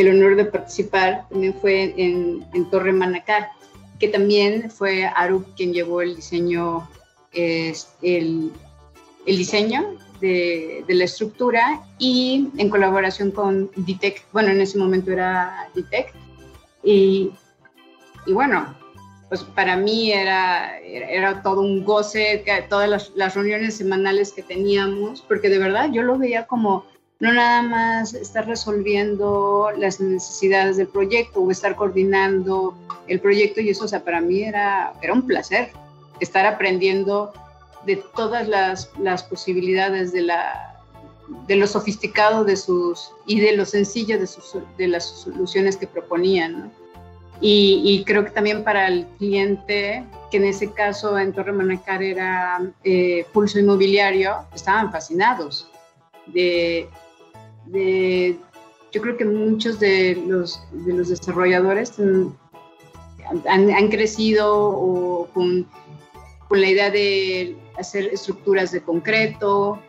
[0.01, 3.51] honor de participar también fue en, Torre Manacar,
[3.99, 6.89] que también fue Arup quien llevó el diseño,
[7.33, 8.53] el, el,
[9.27, 16.15] diseño de, la estructura y en colaboración con DITEC, bueno, en ese momento era DITEC,
[16.83, 17.31] y,
[18.27, 18.75] bueno,
[19.29, 25.49] pues para mí era, era, todo un goce, todas las reuniones semanales que teníamos, porque
[25.49, 26.85] de verdad yo lo veía como
[27.23, 32.75] no nada más estar resolviendo las necesidades del proyecto o estar coordinando
[33.07, 35.71] el proyecto y eso, o sea, para mí era, era un placer
[36.19, 37.33] estar aprendiendo
[37.87, 40.83] de todas las, las posibilidades de, la,
[41.47, 45.87] de lo sofisticado de sus y de lo sencillo de, sus, de las soluciones que
[45.87, 46.73] proponían.
[47.41, 52.61] Y, creo que también para el cliente, que en ese caso en Torre Manacar era
[52.83, 55.69] eh, Pulso Inmobiliario, estaban fascinados
[56.27, 56.89] de,
[57.73, 61.95] yo creo que muchos de los, de los desarrolladores
[63.49, 65.67] han, crecido con,
[66.49, 69.81] con, la idea de hacer estructuras de concreto,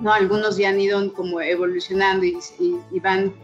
[0.00, 0.12] ¿no?
[0.12, 2.40] Algunos ya han ido como evolucionando y,
[3.00, 3.34] van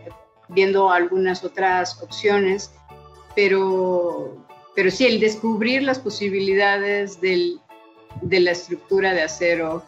[0.48, 2.72] viendo algunas otras opciones,
[3.34, 4.34] pero,
[4.74, 7.60] pero sí, el descubrir las posibilidades del,
[8.22, 9.84] de la estructura de acero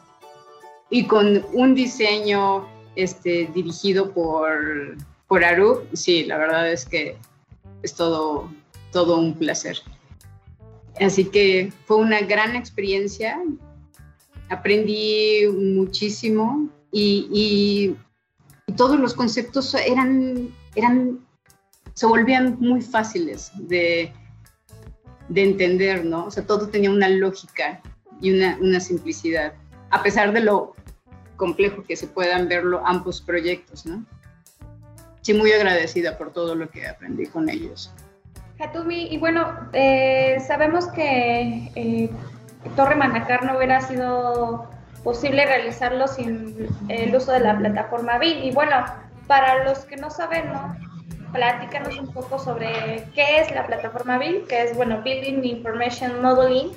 [0.91, 2.67] y con un diseño
[2.97, 4.97] este, dirigido por,
[5.29, 7.17] por Arup, sí, la verdad es que
[7.83, 8.51] es todo,
[8.93, 9.79] todo un placer.
[11.01, 13.41] Así que fue una gran experiencia,
[14.49, 17.95] aprendí muchísimo y,
[18.77, 21.19] todos los conceptos eran, eran,
[21.95, 24.13] se volvían muy fáciles de,
[25.29, 26.27] de entender, ¿no?
[26.27, 27.83] O sea, todo tenía una lógica
[28.21, 29.55] y una, una simplicidad,
[29.91, 30.77] a pesar de lo
[31.41, 34.05] complejo que se puedan verlo ambos proyectos, ¿no?
[35.23, 37.91] Sí, muy agradecida por todo lo que aprendí con ellos.
[38.59, 42.11] Hatumi, y bueno, eh, sabemos que eh,
[42.77, 44.69] Torre Manacar no hubiera sido
[45.03, 48.45] posible realizarlo sin el uso de la plataforma BIM.
[48.45, 48.77] Y bueno,
[49.27, 50.77] para los que no saben, ¿no?
[51.33, 56.73] platícanos un poco sobre qué es la plataforma BIM, que es, bueno, Building Information Modeling.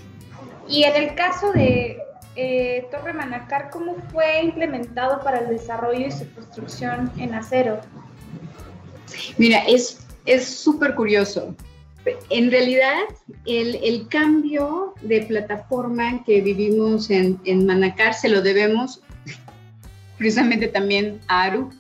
[0.70, 1.98] Y en el caso de
[2.36, 7.80] eh, Torre Manacar, ¿cómo fue implementado para el desarrollo y su construcción en acero?
[9.38, 9.98] Mira, es
[10.46, 11.56] súper curioso
[12.30, 13.04] en realidad,
[13.46, 19.02] el, cambio de plataforma que vivimos en, Manacar se lo debemos
[20.18, 21.74] precisamente también a Arup.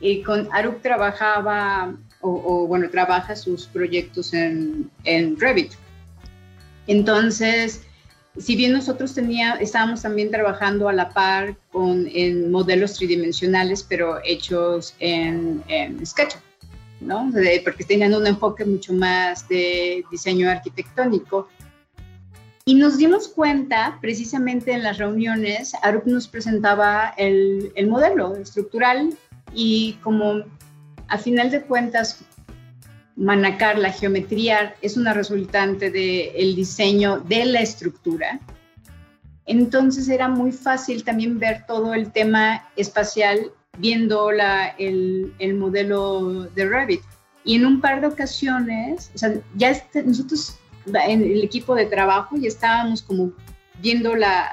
[0.00, 4.90] Y con Arup trabajaba, o, bueno, trabaja sus proyectos en,
[5.38, 5.72] Revit.
[6.86, 7.82] Entonces,
[8.38, 14.18] si bien nosotros tenía, estábamos también trabajando a la par con en modelos tridimensionales, pero
[14.24, 16.40] hechos en, en SketchUp.
[17.64, 21.48] porque tenían un enfoque mucho más de diseño arquitectónico.
[22.64, 29.14] Y nos dimos cuenta, precisamente en las reuniones, Arup nos presentaba el, el modelo estructural
[29.52, 30.44] y como
[31.08, 32.24] a final de cuentas,
[33.16, 38.40] Manacar, la geometría, es una resultante del diseño de la estructura.
[39.44, 46.44] Entonces era muy fácil también ver todo el tema espacial viendo la, el, el, modelo
[46.54, 47.02] de Revit.
[47.44, 51.86] Y en un par de ocasiones, o sea, ya este, nosotros en el equipo de
[51.86, 53.32] trabajo ya estábamos como
[53.80, 54.48] viendo la,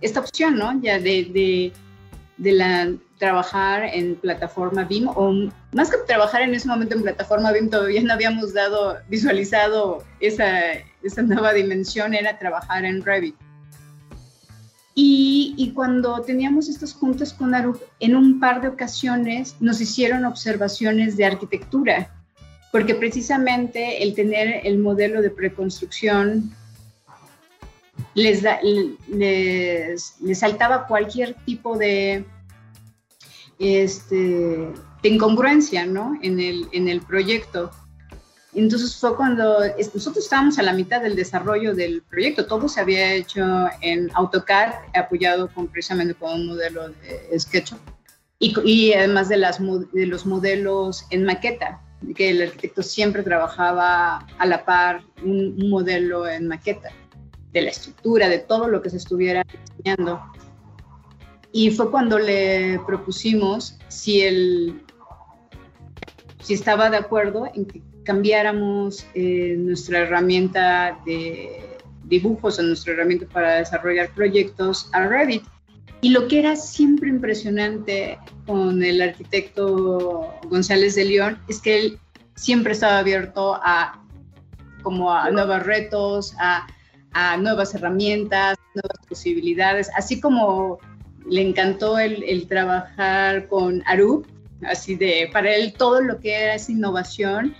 [0.00, 0.80] esta opción, ¿no?
[0.80, 1.72] Ya de, de,
[2.36, 7.52] de la, trabajar en plataforma BIM, o más que trabajar en ese momento en plataforma
[7.52, 13.36] BIM, todavía no habíamos dado, visualizado esa, esa nueva dimensión, era trabajar en Revit.
[14.94, 21.18] Y, cuando teníamos estos juntos con Arup, en un par de ocasiones nos hicieron observaciones
[21.18, 22.10] de arquitectura,
[22.72, 26.50] porque precisamente el tener el modelo de preconstrucción
[28.14, 28.42] les,
[29.08, 32.24] les, les saltaba cualquier tipo de,
[33.58, 36.18] este, de incongruencia ¿no?
[36.22, 37.70] en, el, en el proyecto.
[38.54, 39.58] Entonces fue cuando
[39.92, 43.44] nosotros estábamos a la mitad del desarrollo del proyecto, todo se había hecho
[43.82, 47.78] en AutoCAD, apoyado con, precisamente con un modelo de SketchUp,
[48.38, 49.60] y, además de, las,
[49.92, 51.80] de los modelos en maqueta,
[52.14, 56.90] que el arquitecto siempre trabajaba a la par un, un modelo en maqueta,
[57.52, 60.20] de la estructura, de todo lo que se estuviera diseñando.
[61.52, 64.82] Y fue cuando le propusimos si él
[66.46, 71.60] si estaba de acuerdo en que cambiáramos eh, nuestra herramienta de
[72.04, 75.42] dibujos o nuestra herramienta para desarrollar proyectos a Revit.
[76.02, 81.98] Y lo que era siempre impresionante con el arquitecto González de León es que él
[82.36, 84.00] siempre estaba abierto a
[84.84, 86.68] como a nuevos retos, a,
[87.40, 90.78] nuevas herramientas, nuevas posibilidades, así como
[91.28, 94.26] le encantó el trabajar con Arup,
[94.62, 97.54] así de, para él todo lo que era esa innovación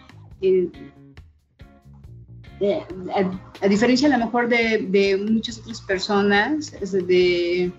[3.62, 7.72] a, diferencia a lo mejor de, muchas otras personas, de,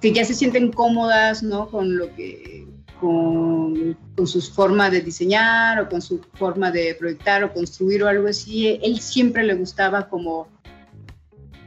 [0.00, 1.68] que ya se sienten cómodas ¿no?
[1.70, 2.66] con lo que
[3.00, 8.08] con, con su forma de diseñar o con su forma de proyectar o construir o
[8.08, 10.48] algo así, él siempre le gustaba como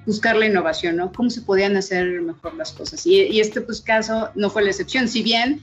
[0.05, 1.11] buscar la innovación, ¿no?
[1.13, 3.05] Cómo se podían hacer mejor las cosas.
[3.05, 5.61] Y, este pues, caso no fue la excepción, si bien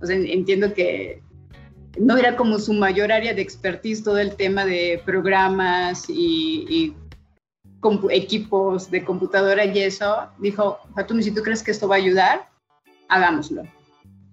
[0.00, 1.22] pues, entiendo que
[1.98, 6.94] no era como su mayor área de expertise todo el tema de programas y,
[8.10, 12.46] equipos de computadora y eso, dijo, Fatumi, si tú crees que esto va a ayudar,
[13.08, 13.62] hagámoslo.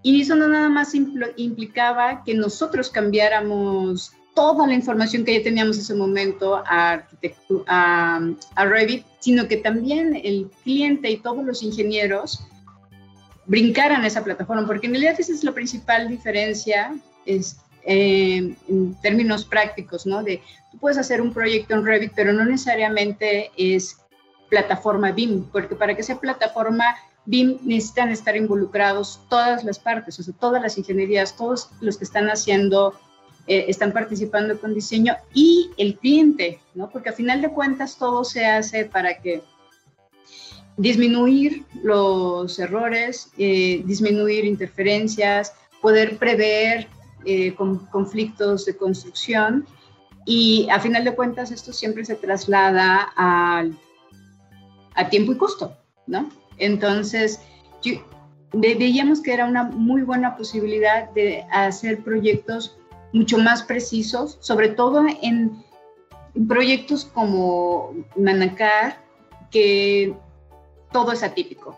[0.04, 5.78] Y eso no nada más implicaba que nosotros cambiáramos toda la información que ya teníamos
[5.78, 7.08] en ese momento a,
[7.68, 8.22] a,
[8.56, 12.46] a Revit, sino que también el cliente y todos los ingenieros
[13.48, 16.96] brincaran esa plataforma, porque en realidad esa es la principal diferencia
[17.26, 20.22] es, eh, en términos prácticos, ¿no?
[20.22, 20.42] De
[20.72, 23.98] tú puedes hacer un proyecto en Revit, pero no necesariamente es
[24.50, 26.96] plataforma BIM, porque para que sea plataforma
[27.26, 32.04] BIM necesitan estar involucrados todas las partes, o sea, todas las ingenierías, todos los que
[32.04, 32.94] están haciendo,
[33.48, 36.90] eh, están participando con diseño y el cliente, ¿no?
[36.90, 39.42] Porque a final de cuentas todo se hace para que
[40.78, 46.88] disminuir los errores, eh, disminuir interferencias, poder prever
[47.26, 47.56] eh,
[47.92, 49.66] conflictos de construcción
[50.26, 53.66] y a final de cuentas esto siempre se traslada a,
[54.96, 55.76] a tiempo y costo,
[56.06, 56.30] ¿no?
[56.58, 57.40] Entonces,
[58.54, 62.78] veíamos que era una muy buena posibilidad de hacer proyectos
[63.14, 65.64] mucho más precisos, sobre todo en,
[66.48, 68.98] proyectos como Manacar,
[69.50, 70.14] que
[70.92, 71.78] todo es atípico,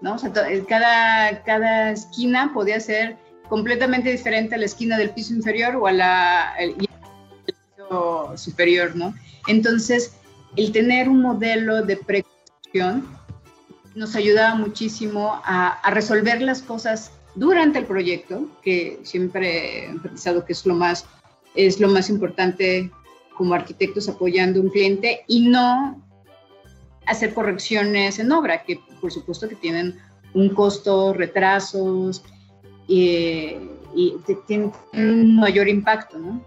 [0.00, 0.14] ¿no?
[0.14, 0.32] O sea,
[0.68, 3.16] cada, cada esquina podía ser
[3.48, 9.14] completamente diferente a la esquina del piso inferior o a la el, piso superior, ¿no?
[9.48, 10.14] Entonces,
[10.56, 13.06] el tener un modelo de precaución
[13.94, 20.52] nos ayudaba muchísimo a, resolver las cosas durante el proyecto, que siempre he enfatizado que
[20.52, 21.06] es lo más,
[21.54, 22.90] es lo más importante
[23.36, 26.00] como arquitectos apoyando un cliente y no
[27.10, 29.98] hacer correcciones en obra, que por supuesto que tienen
[30.34, 32.22] un costo, retrasos
[32.86, 33.56] y
[34.46, 36.18] tienen un mayor impacto.
[36.18, 36.40] ¿no?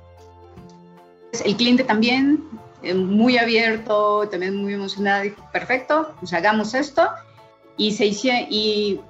[1.44, 2.44] El cliente también,
[2.82, 7.10] eh, muy abierto, también muy emocionado, dijo, perfecto, pues hagamos esto
[7.78, 9.02] y se hizo, y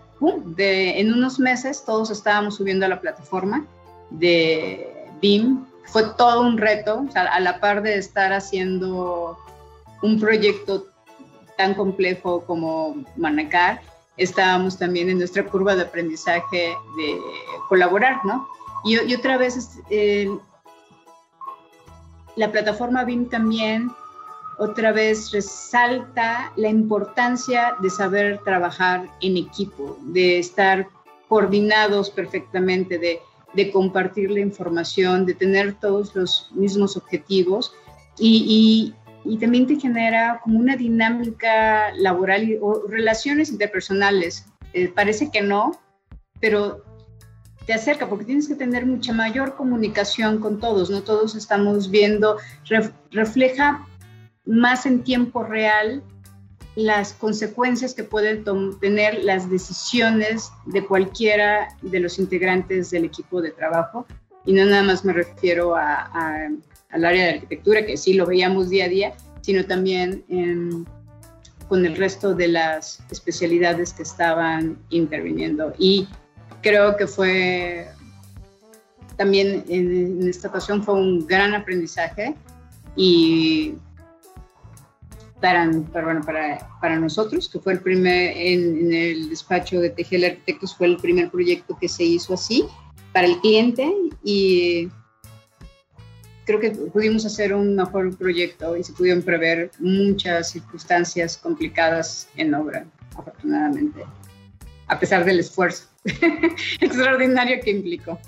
[0.58, 3.66] en unos meses todos estábamos subiendo a la plataforma
[4.10, 5.66] de BIM.
[5.86, 9.38] Fue todo un reto, a la par de estar haciendo
[10.02, 10.93] un proyecto
[11.58, 13.82] tan complejo como Manacar,
[14.18, 17.18] estábamos también en nuestra curva de aprendizaje de
[17.70, 18.48] colaborar, ¿no?
[18.84, 20.30] Y, y otra vez, eh,
[22.36, 23.92] la plataforma BIM también
[24.58, 30.88] otra vez resalta la importancia de saber trabajar en equipo, de estar
[31.28, 33.20] coordinados perfectamente, de,
[33.72, 37.74] compartir la información, de tener todos los mismos objetivos
[38.18, 38.94] y,
[39.40, 44.46] también te genera como una dinámica laboral o relaciones interpersonales.
[44.74, 45.80] Eh, parece que no,
[46.40, 46.84] pero
[47.66, 52.38] te acerca porque tienes que tener mucha mayor comunicación con todos, no todos estamos viendo,
[53.12, 53.88] refleja
[54.46, 56.04] más en tiempo real
[56.76, 58.44] las consecuencias que pueden
[58.80, 64.08] tener las decisiones de cualquiera de los integrantes del equipo de trabajo.
[64.46, 66.50] Y no nada más me refiero a,
[66.94, 70.24] al área de arquitectura, que sí lo veíamos día a día, sino también
[71.68, 75.74] con el resto de las especialidades que estaban interviniendo.
[75.78, 76.08] Y
[76.62, 77.88] creo que fue
[79.18, 82.36] también en, en esta ocasión fue un gran aprendizaje
[82.96, 83.76] y
[85.44, 90.74] para, para, para, para, nosotros, que fue el primer, en, el despacho de TGL Arquitectos,
[90.74, 92.64] fue el primer proyecto que se hizo así
[93.12, 94.88] para el cliente y
[96.46, 102.54] creo que pudimos hacer un mejor proyecto y se pudieron prever muchas circunstancias complicadas en
[102.54, 102.86] obra,
[103.16, 104.04] afortunadamente,
[104.88, 105.88] a pesar del esfuerzo
[106.82, 108.20] extraordinario que implicó.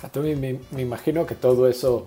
[0.00, 2.06] A mí me, me imagino que todo eso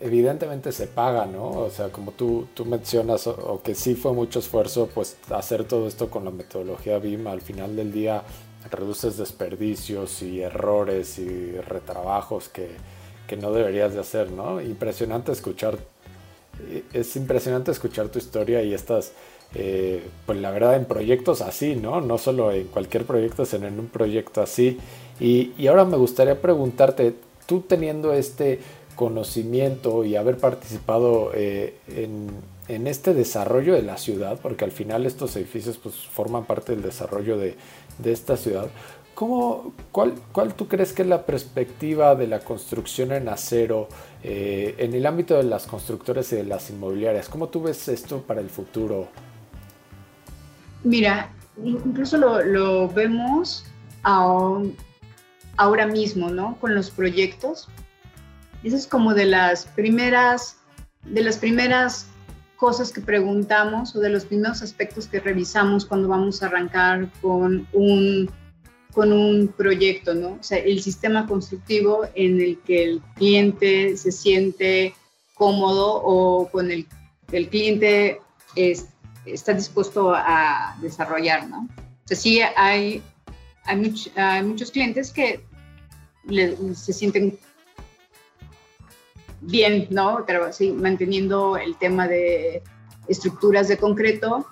[0.00, 1.50] evidentemente se paga, ¿no?
[1.50, 5.86] O sea, como tú, tú mencionas, o, que sí fue mucho esfuerzo, pues hacer todo
[5.86, 8.22] esto con la metodología BIM, al final del día
[8.70, 12.68] reduces desperdicios y errores y retrabajos que,
[13.30, 14.60] que no deberías de hacer, ¿no?
[14.60, 15.78] Impresionante escuchar,
[16.92, 19.12] es impresionante escuchar tu historia y estas,
[19.54, 22.00] eh, pues la verdad en proyectos así, ¿no?
[22.00, 24.78] No solo en cualquier proyecto, sino en un proyecto así.
[25.20, 27.14] Y, y ahora me gustaría preguntarte,
[27.46, 28.58] tú teniendo este
[28.96, 35.36] conocimiento y haber participado eh, en, este desarrollo de la ciudad, porque al final estos
[35.36, 37.54] edificios pues, forman parte del desarrollo de,
[38.04, 38.68] esta ciudad.
[39.14, 43.88] ¿Cómo, cuál, cuál, tú crees que es la perspectiva de la construcción en acero
[44.22, 47.28] eh, en el ámbito de las constructoras y de las inmobiliarias?
[47.28, 49.08] ¿Cómo tú ves esto para el futuro?
[50.84, 51.30] Mira,
[51.62, 53.66] incluso lo, lo vemos
[54.02, 56.56] ahora mismo, ¿no?
[56.60, 57.68] Con los proyectos.
[58.62, 60.56] Eso es como de las primeras,
[61.04, 62.06] de las primeras
[62.56, 67.66] cosas que preguntamos o de los primeros aspectos que revisamos cuando vamos a arrancar con
[67.72, 68.30] un,
[68.92, 70.32] con un proyecto, ¿no?
[70.40, 74.94] O sea, el sistema constructivo en el que el cliente se siente
[75.34, 76.86] cómodo o con el,
[77.32, 78.20] el cliente
[79.24, 81.68] está dispuesto a desarrollar, ¿no?
[82.04, 83.02] O sea, sí hay,
[83.64, 85.44] hay, muchos clientes que
[86.74, 87.38] se sienten
[89.40, 90.24] bien, ¿no?
[90.26, 92.62] Pero sí, manteniendo el tema de
[93.08, 94.46] estructuras de concreto.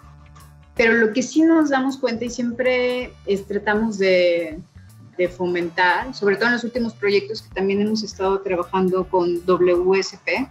[0.78, 3.12] Pero lo que sí nos damos cuenta y siempre
[3.48, 4.60] tratamos de,
[5.36, 10.48] fomentar, sobre todo en los últimos proyectos que también hemos estado trabajando con WSP,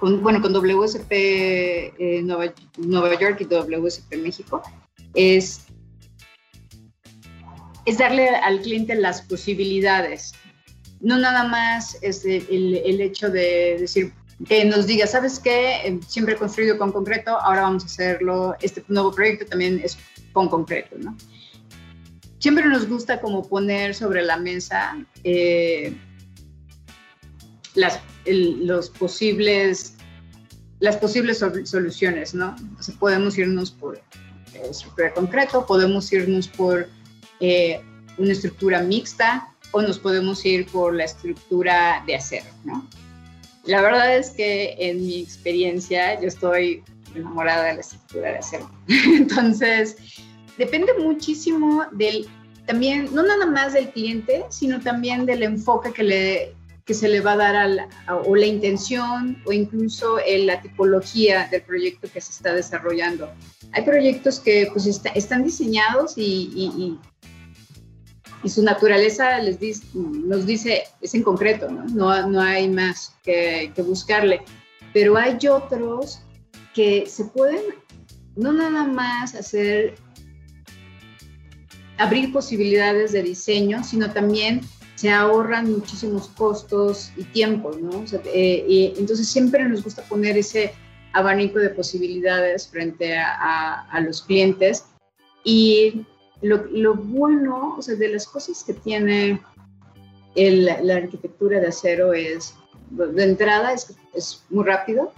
[0.00, 4.62] bueno, con WSP eh, Nueva, York y WSP México,
[5.12, 5.66] es,
[7.98, 10.32] darle al cliente las posibilidades.
[11.00, 14.14] No nada más es el hecho de decir,
[14.46, 15.86] que nos diga, ¿sabes qué?
[15.86, 19.96] Eh, siempre he construido con concreto, ahora vamos a hacerlo, este nuevo proyecto también es
[20.32, 21.16] con concreto, ¿no?
[22.38, 25.96] Siempre nos gusta como poner sobre la mesa eh,
[27.74, 29.94] las, los posibles,
[30.80, 32.54] las posibles soluciones, ¿no?
[32.98, 34.00] podemos irnos por
[34.62, 36.88] estructura concreto, podemos irnos por
[37.40, 37.80] eh,
[38.18, 42.86] una estructura mixta o nos podemos ir por la estructura de acero, ¿no?
[43.66, 46.82] La verdad es que en mi experiencia yo estoy
[47.14, 48.70] enamorada de la estructura de acero.
[48.88, 49.96] Entonces,
[50.58, 52.26] depende muchísimo del,
[52.66, 56.54] también, no nada más del cliente, sino también del enfoque que, le,
[56.84, 61.62] que se le va a dar a o la intención o incluso la tipología del
[61.62, 63.32] proyecto que se está desarrollando.
[63.72, 66.98] Hay proyectos que pues están diseñados y
[68.48, 71.84] su naturaleza les dice, nos dice, es en concreto, ¿no?
[71.86, 74.42] No, no hay más que, que, buscarle.
[74.92, 76.20] Pero hay otros
[76.74, 77.62] que se pueden
[78.36, 79.94] no nada más hacer,
[81.98, 84.60] abrir posibilidades de diseño, sino también
[84.96, 88.04] se ahorran muchísimos costos y tiempo, ¿no?
[88.26, 90.72] Eh, y entonces siempre nos gusta poner ese
[91.12, 94.84] abanico de posibilidades frente a, a, a los clientes
[95.44, 96.04] y
[96.44, 99.40] lo, bueno, o sea, de las cosas que tiene
[100.34, 102.54] la arquitectura de acero es,
[102.90, 105.12] de entrada, es, es muy rápido,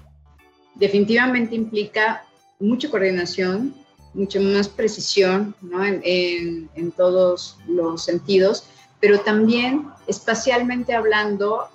[0.75, 2.25] definitivamente implica
[2.61, 3.75] mucha coordinación,
[4.15, 5.85] mucha más precisión ¿no?
[5.85, 8.69] en, en, todos los sentidos,
[9.01, 11.69] pero también espacialmente hablando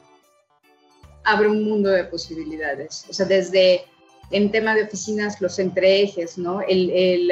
[1.23, 3.05] abre un mundo de posibilidades.
[3.09, 3.85] O sea, desde
[4.31, 6.61] en tema de oficinas, los entreejes, ¿no?
[6.61, 7.31] El, el,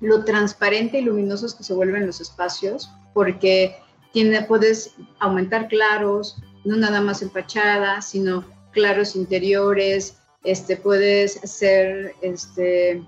[0.00, 3.76] lo transparente y luminosos que se vuelven los espacios, porque
[4.12, 12.14] tiene, puedes aumentar claros, no nada más en fachada, sino claros interiores, este, puedes hacer,
[12.22, 13.02] este,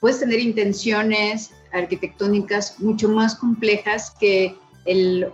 [0.00, 5.28] puedes tener intenciones arquitectónicas mucho más complejas que el,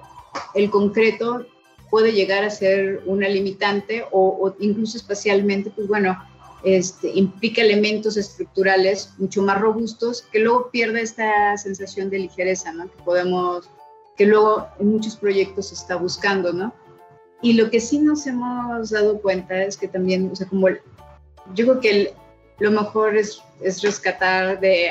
[0.54, 1.46] el concreto
[1.90, 6.18] puede llegar a ser una limitante o, o incluso espacialmente, pues bueno,
[6.66, 12.90] este, implica elementos estructurales mucho más robustos, que luego pierde esta sensación de ligereza, ¿no?
[12.90, 13.70] Que podemos,
[14.16, 16.74] que luego en muchos proyectos se está buscando, ¿no?
[17.40, 20.78] Y lo que sí nos hemos dado cuenta es que también, o sea, como yo
[21.54, 22.14] creo que
[22.58, 24.90] lo mejor es, es rescatar de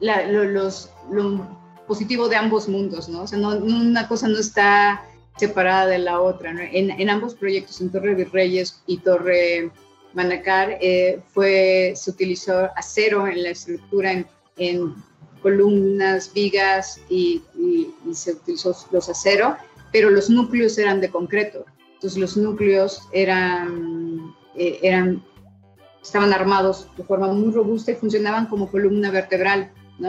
[0.00, 1.46] lo, los, lo
[1.86, 3.24] positivo de ambos mundos, ¿no?
[3.24, 5.04] O sea, no, una cosa no está
[5.36, 6.54] separada de la otra.
[6.72, 9.70] En, ambos proyectos, en Torre Virreyes y Torre
[10.12, 14.24] Manacar, eh, fue, se utilizó acero en la estructura,
[14.56, 14.94] en,
[15.42, 17.42] columnas, vigas y,
[18.12, 19.56] se utilizó los acero,
[19.92, 21.66] pero los núcleos eran de concreto.
[21.94, 25.22] Entonces los núcleos eran, eh, eran,
[26.02, 29.70] estaban armados de forma muy robusta y funcionaban como columna vertebral.
[29.98, 30.08] ¿no?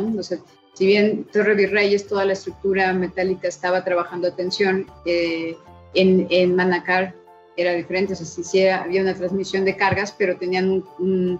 [0.76, 5.56] Si bien Torre Virreyes, toda la estructura metálica estaba trabajando a tensión, eh,
[5.94, 7.16] en, en, Manacar
[7.56, 10.70] era diferente, o sea, había una transmisión de cargas, pero tenían
[11.00, 11.40] un,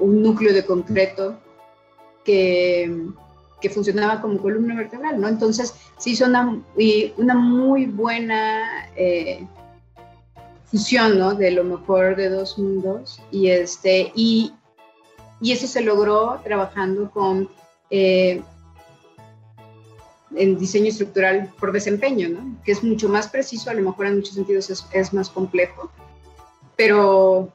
[0.00, 1.38] un, núcleo de concreto
[2.24, 3.06] que,
[3.60, 5.28] que, funcionaba como columna vertebral, ¿no?
[5.28, 6.60] Entonces, sí hizo una,
[7.18, 9.46] una muy buena eh,
[10.64, 11.34] fusión, ¿no?
[11.34, 14.52] De lo mejor de dos mundos, y, este, y,
[15.40, 17.48] y eso se logró trabajando con...
[17.90, 18.42] Eh,
[20.34, 22.56] en diseño estructural por desempeño, ¿no?
[22.64, 25.90] que es mucho más preciso, a lo mejor en muchos sentidos es, es más complejo,
[26.76, 27.50] pero,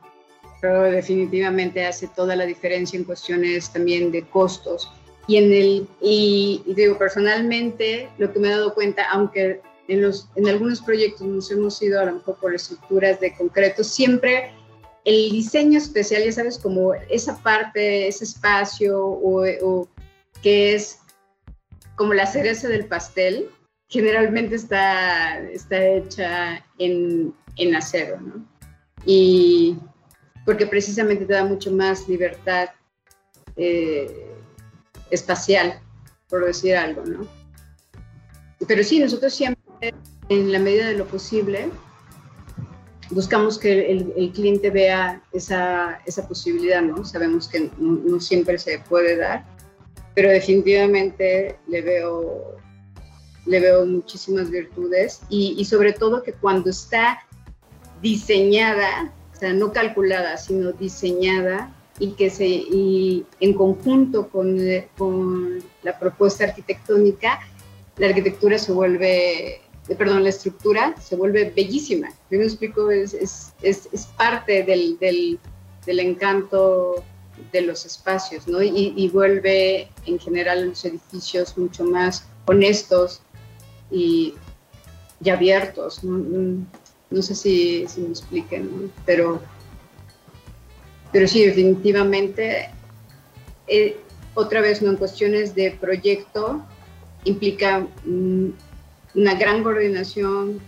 [0.61, 4.91] pero, definitivamente hace toda la diferencia en cuestiones también de costos.
[5.27, 10.27] Y, en el, y, digo, personalmente, lo que me he dado cuenta, aunque en, los,
[10.35, 14.51] en algunos proyectos nos hemos ido a lo mejor por estructuras de concreto, siempre
[15.05, 19.87] el diseño especial, ya sabes, como esa parte, ese espacio o, o
[20.41, 20.99] que es
[22.01, 23.47] como la cereza del pastel,
[23.87, 28.43] generalmente está, está hecha en, en acero, ¿no?
[29.05, 29.77] Y
[30.43, 32.69] porque precisamente te da mucho más libertad
[33.55, 34.33] eh,
[35.11, 35.79] espacial,
[36.27, 37.27] por decir algo, ¿no?
[38.67, 39.93] Pero sí, nosotros siempre,
[40.29, 41.69] en la medida de lo posible,
[43.11, 47.05] buscamos que el, cliente vea esa, esa, posibilidad, ¿no?
[47.05, 49.45] Sabemos que no, siempre se puede dar,
[50.13, 52.57] pero definitivamente le veo,
[53.45, 57.19] le veo muchísimas virtudes y, sobre todo que cuando está
[58.01, 64.59] diseñada, o sea, no calculada, sino diseñada y que se, y en conjunto con,
[64.97, 67.39] con la propuesta arquitectónica,
[67.97, 69.61] la arquitectura se vuelve
[69.95, 72.09] perdón, la estructura se vuelve bellísima.
[72.29, 75.39] Yo me explico, es, es, es, parte del, del,
[75.85, 77.03] del, encanto
[77.51, 78.61] de los espacios, ¿no?
[78.61, 83.21] Y, vuelve en general los edificios mucho más honestos
[83.89, 84.35] y,
[85.29, 86.03] abiertos.
[86.03, 86.65] ¿no?
[87.11, 89.41] no sé si, me expliquen, pero,
[91.11, 92.69] pero sí, definitivamente,
[93.67, 93.97] eh,
[94.33, 94.91] otra vez, ¿no?
[94.91, 96.65] en cuestiones de proyecto,
[97.25, 97.85] implica
[99.13, 100.61] una gran coordinación,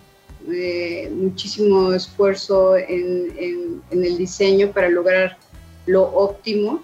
[0.51, 5.37] eh, muchísimo esfuerzo en, el diseño para lograr
[5.85, 6.83] lo óptimo,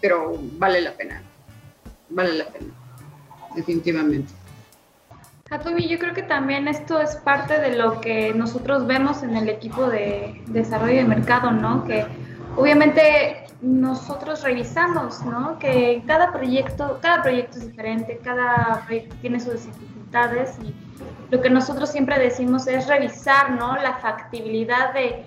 [0.00, 1.22] pero vale la pena,
[2.10, 2.72] vale la pena,
[3.54, 4.32] definitivamente.
[5.44, 9.48] Katumi, yo creo que también esto es parte de lo que nosotros vemos en el
[9.48, 11.84] equipo de desarrollo de mercado, ¿no?
[11.84, 12.06] Que
[12.56, 15.58] obviamente nosotros revisamos, ¿no?
[15.58, 20.74] Que cada proyecto, cada proyecto es diferente, cada proyecto tiene sus dificultades y
[21.30, 23.76] lo que nosotros siempre decimos es revisar, ¿no?
[23.76, 25.24] La factibilidad de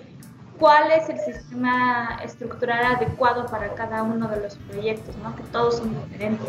[0.58, 5.34] cuál es el sistema estructural adecuado para cada uno de los proyectos, ¿no?
[5.36, 6.48] Que todos son diferentes.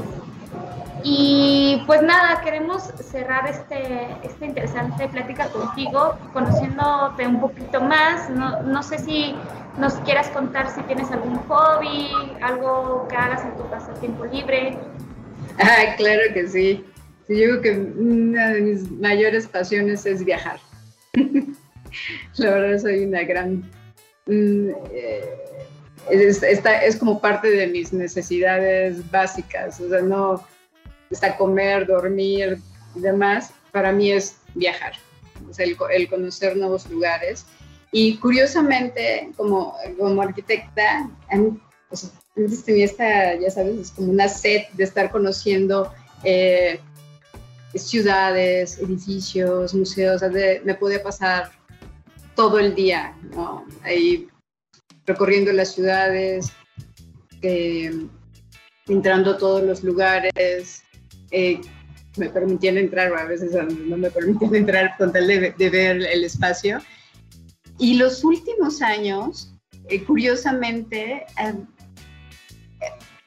[1.04, 8.30] Y pues nada, queremos cerrar este, esta interesante plática contigo, conociéndote un poquito más.
[8.30, 9.36] No, no sé si
[9.78, 12.10] nos quieras contar si tienes algún hobby,
[12.42, 14.78] algo que hagas en tu pasatiempo libre.
[15.60, 16.86] Ah, claro que sí.
[17.30, 20.60] Yo digo que una de mis mayores pasiones es viajar.
[22.38, 23.70] La verdad soy una gran...
[24.30, 25.38] Mm, eh,
[26.10, 29.80] es, es como parte de mis necesidades básicas.
[29.82, 30.48] O sea, no
[31.10, 32.60] está comer, dormir
[32.96, 33.52] y demás.
[33.72, 34.94] Para mí es viajar,
[35.48, 37.46] o sea, el, el conocer nuevos lugares
[37.92, 41.10] y curiosamente, como, como arquitecta,
[41.90, 45.92] pues, antes tenía esta, ya sabes, es como una sed de estar conociendo
[46.24, 46.80] eh,
[47.74, 50.22] ciudades, edificios, museos,
[50.64, 51.52] me podía pasar
[52.40, 53.14] todo el día.
[53.84, 54.30] Ahí
[55.06, 56.54] recorriendo las ciudades,
[57.42, 57.92] eh,
[58.88, 60.82] entrando a todos los lugares,
[61.32, 61.60] eh,
[62.16, 66.80] me permitían entrar, a veces no me permitían entrar con tal de, ver el espacio.
[67.78, 69.54] Y los últimos años,
[69.90, 71.26] eh, curiosamente,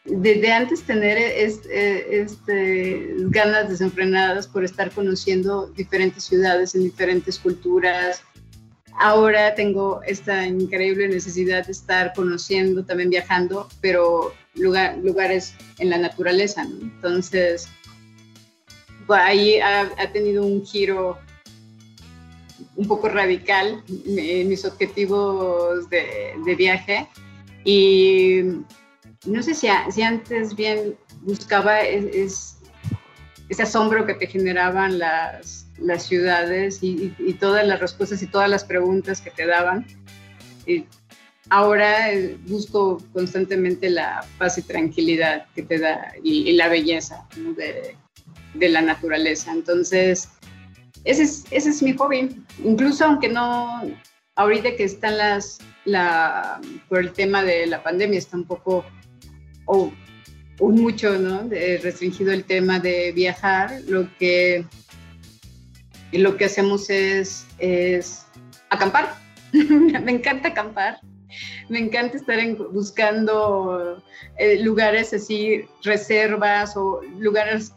[0.07, 8.23] desde antes tener este, ganas desenfrenadas por estar conociendo diferentes ciudades en diferentes culturas,
[8.99, 16.63] ahora tengo esta increíble necesidad de estar conociendo, también viajando, pero lugares en la naturaleza.
[16.63, 17.69] Entonces,
[19.09, 21.19] ahí ha, tenido un giro
[22.77, 27.09] un poco radical en mis objetivos de, viaje
[27.65, 28.41] y
[29.27, 29.69] no sé si,
[30.03, 32.57] antes bien buscaba es,
[33.49, 37.11] ese asombro que te generaban las, las ciudades y,
[37.41, 39.87] todas las respuestas y todas las preguntas que te daban.
[40.67, 40.85] Y
[41.51, 47.97] ahora eh, busco constantemente la paz y tranquilidad que te da y, la belleza de,
[48.69, 49.53] la naturaleza.
[49.53, 50.29] Entonces,
[51.05, 52.45] ese es, ese es mi hobby.
[52.65, 53.83] Incluso aunque no,
[54.37, 58.85] ahorita que están las, la, por el tema de la pandemia, está un poco,
[59.67, 59.93] o
[60.61, 61.49] un mucho, ¿no?
[61.49, 64.65] Restringido el tema de viajar, lo que,
[66.13, 67.47] lo que hacemos es,
[68.71, 69.15] acampar.
[69.53, 71.01] Me encanta acampar.
[71.69, 72.39] Me encanta estar
[72.73, 74.03] buscando
[74.37, 77.73] eh, lugares así, reservas o lugares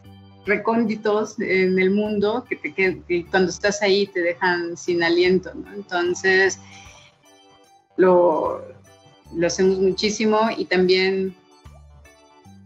[0.45, 5.51] recónditos en el mundo que, cuando estás ahí te dejan sin aliento.
[5.73, 6.59] Entonces,
[7.97, 8.61] lo,
[9.33, 11.35] lo, hacemos muchísimo y también,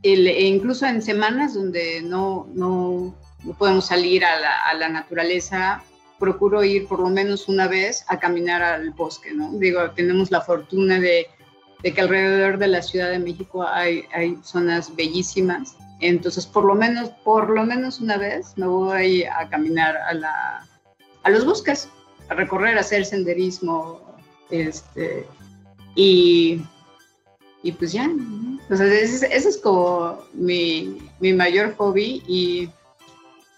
[0.03, 5.83] e incluso en semanas donde no, no, no podemos salir a la, a la, naturaleza,
[6.19, 9.51] procuro ir por lo menos una vez a caminar al bosque, ¿no?
[9.53, 11.27] Digo, tenemos la fortuna de,
[11.81, 16.75] de que alrededor de la Ciudad de México hay, hay zonas bellísimas entonces, por lo
[16.75, 20.67] menos, por lo menos una vez me voy a caminar a, la,
[21.23, 21.89] a los bosques,
[22.29, 24.01] a recorrer, a hacer senderismo,
[24.49, 25.25] este,
[25.95, 26.61] y,
[27.63, 32.69] y pues ya, Entonces, ese, es como mi, mi, mayor hobby y,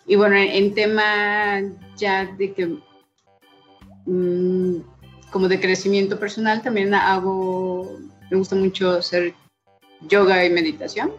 [0.06, 1.62] y bueno, en, tema
[1.96, 2.78] ya de que
[4.06, 4.82] mm,
[5.32, 7.98] como de crecimiento personal también hago,
[8.30, 9.34] me gusta mucho hacer
[10.10, 11.12] yoga y meditación,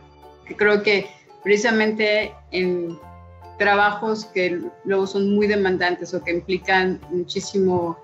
[0.46, 1.06] que creo que
[1.42, 2.98] precisamente en
[3.58, 7.96] trabajos que luego son muy demandantes o que implican muchísimo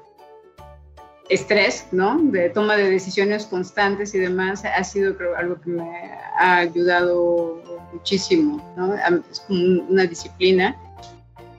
[1.28, 2.18] estrés, ¿no?
[2.18, 7.62] De toma de decisiones constantes y demás, ha sido algo que me ha ayudado
[7.92, 8.94] muchísimo, ¿no?
[9.30, 10.76] Es como una disciplina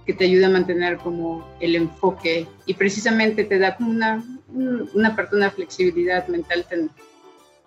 [0.06, 4.24] que te ayuda a mantener como el enfoque y precisamente te da como una,
[4.94, 6.90] una parte, una flexibilidad mental tan,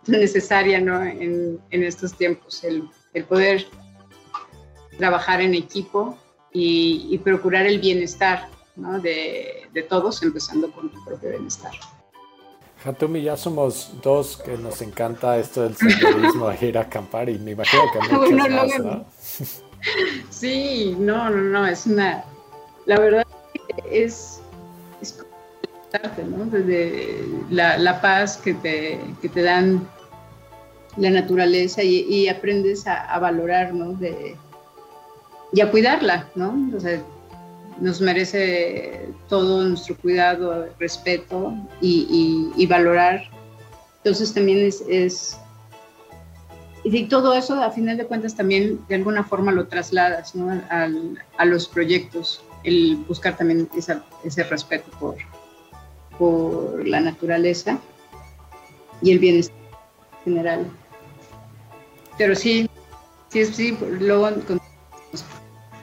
[0.07, 1.03] necesaria, ¿no?
[1.03, 3.67] En, en estos tiempos, el, el, poder
[4.99, 6.19] trabajar en equipo
[6.53, 9.01] y, y procurar el bienestar, ¿no?
[9.01, 11.73] de, de todos, empezando con tu propio bienestar.
[12.85, 17.53] Hatumi, ya somos dos que nos encanta esto del senderismo, ir a acampar y me
[17.53, 19.05] imagino que muchos más, ¿no?
[20.31, 22.25] Sí, no, no, no, es una,
[22.87, 23.27] la verdad
[23.91, 24.41] es,
[25.01, 25.19] es
[26.29, 26.45] ¿no?
[26.47, 29.87] Desde la, la, paz que te, que te dan
[30.97, 33.93] la naturaleza y, y aprendes a, a, valorar, ¿no?
[33.93, 34.37] De,
[35.53, 36.71] y a cuidarla, ¿no?
[36.77, 37.03] O sea,
[37.81, 43.23] nos merece todo nuestro cuidado, respeto y, valorar.
[43.99, 45.39] Entonces también es,
[46.85, 50.33] y todo eso a final de cuentas también de alguna forma lo trasladas
[51.39, 55.17] a los proyectos, el buscar también ese respeto por,
[56.19, 57.79] por la naturaleza
[59.01, 59.57] y el bienestar
[60.25, 60.67] general.
[62.19, 62.69] Pero sí,
[63.29, 64.31] sí, sí, luego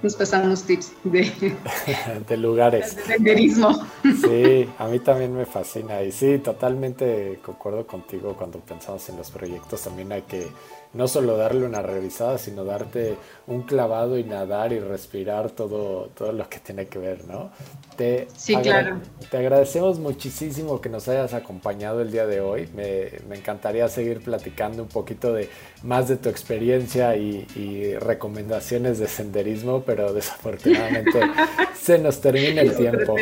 [0.02, 1.56] nos pasamos tips de,
[2.28, 2.96] de lugares.
[2.96, 3.86] De senderismo.
[4.04, 9.30] Sí, a mí también me fascina y sí, totalmente concuerdo contigo cuando pensamos en los
[9.32, 10.48] proyectos, también hay que
[10.94, 13.16] no solo darle una revisada, sino darte
[13.46, 17.52] un clavado y nadar y respirar todo, todo lo que tiene que ver, ¿no?
[17.96, 19.00] Te sí, claro.
[19.30, 22.70] Te agradecemos muchísimo que nos hayas acompañado el día de hoy.
[22.76, 25.50] Me, me encantaría seguir platicando un poquito de
[25.84, 31.20] más de tu experiencia y, y recomendaciones de senderismo, pero desafortunadamente
[31.80, 33.16] se nos termina el tiempo.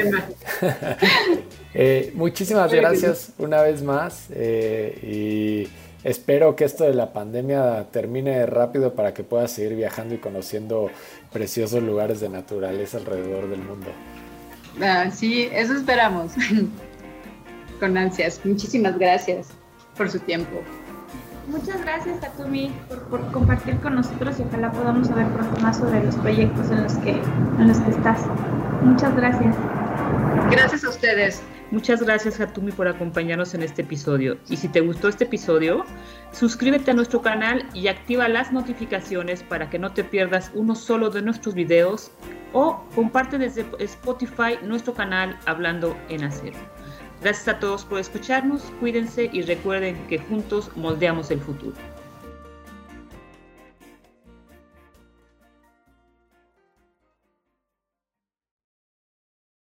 [1.74, 8.46] eh, muchísimas gracias una vez más eh, y Espero que esto de la pandemia termine
[8.46, 10.90] rápido para que puedas seguir viajando y conociendo
[11.34, 13.88] preciosos lugares de naturaleza alrededor del mundo.
[14.82, 16.32] Ah, sí, eso esperamos.
[17.82, 18.40] Con ansias.
[18.46, 19.50] Muchísimas gracias
[19.98, 20.62] por su tiempo.
[21.50, 26.06] Muchas gracias, Takumi, por, por compartir con nosotros y ojalá podamos saber pronto más sobre
[26.06, 28.22] los proyectos en los que, en los que estás.
[28.82, 29.54] Muchas gracias.
[30.52, 31.42] Gracias a ustedes.
[31.70, 34.38] Muchas gracias Hatumi por acompañarnos en este episodio.
[34.50, 35.84] Y si te gustó este episodio,
[36.32, 41.10] suscríbete a nuestro canal y activa las notificaciones para que no te pierdas uno solo
[41.10, 42.12] de nuestros videos
[42.54, 46.58] o comparte desde Spotify nuestro canal Hablando en Acero.
[47.22, 51.76] Gracias a todos por escucharnos, cuídense y recuerden que juntos moldeamos el futuro.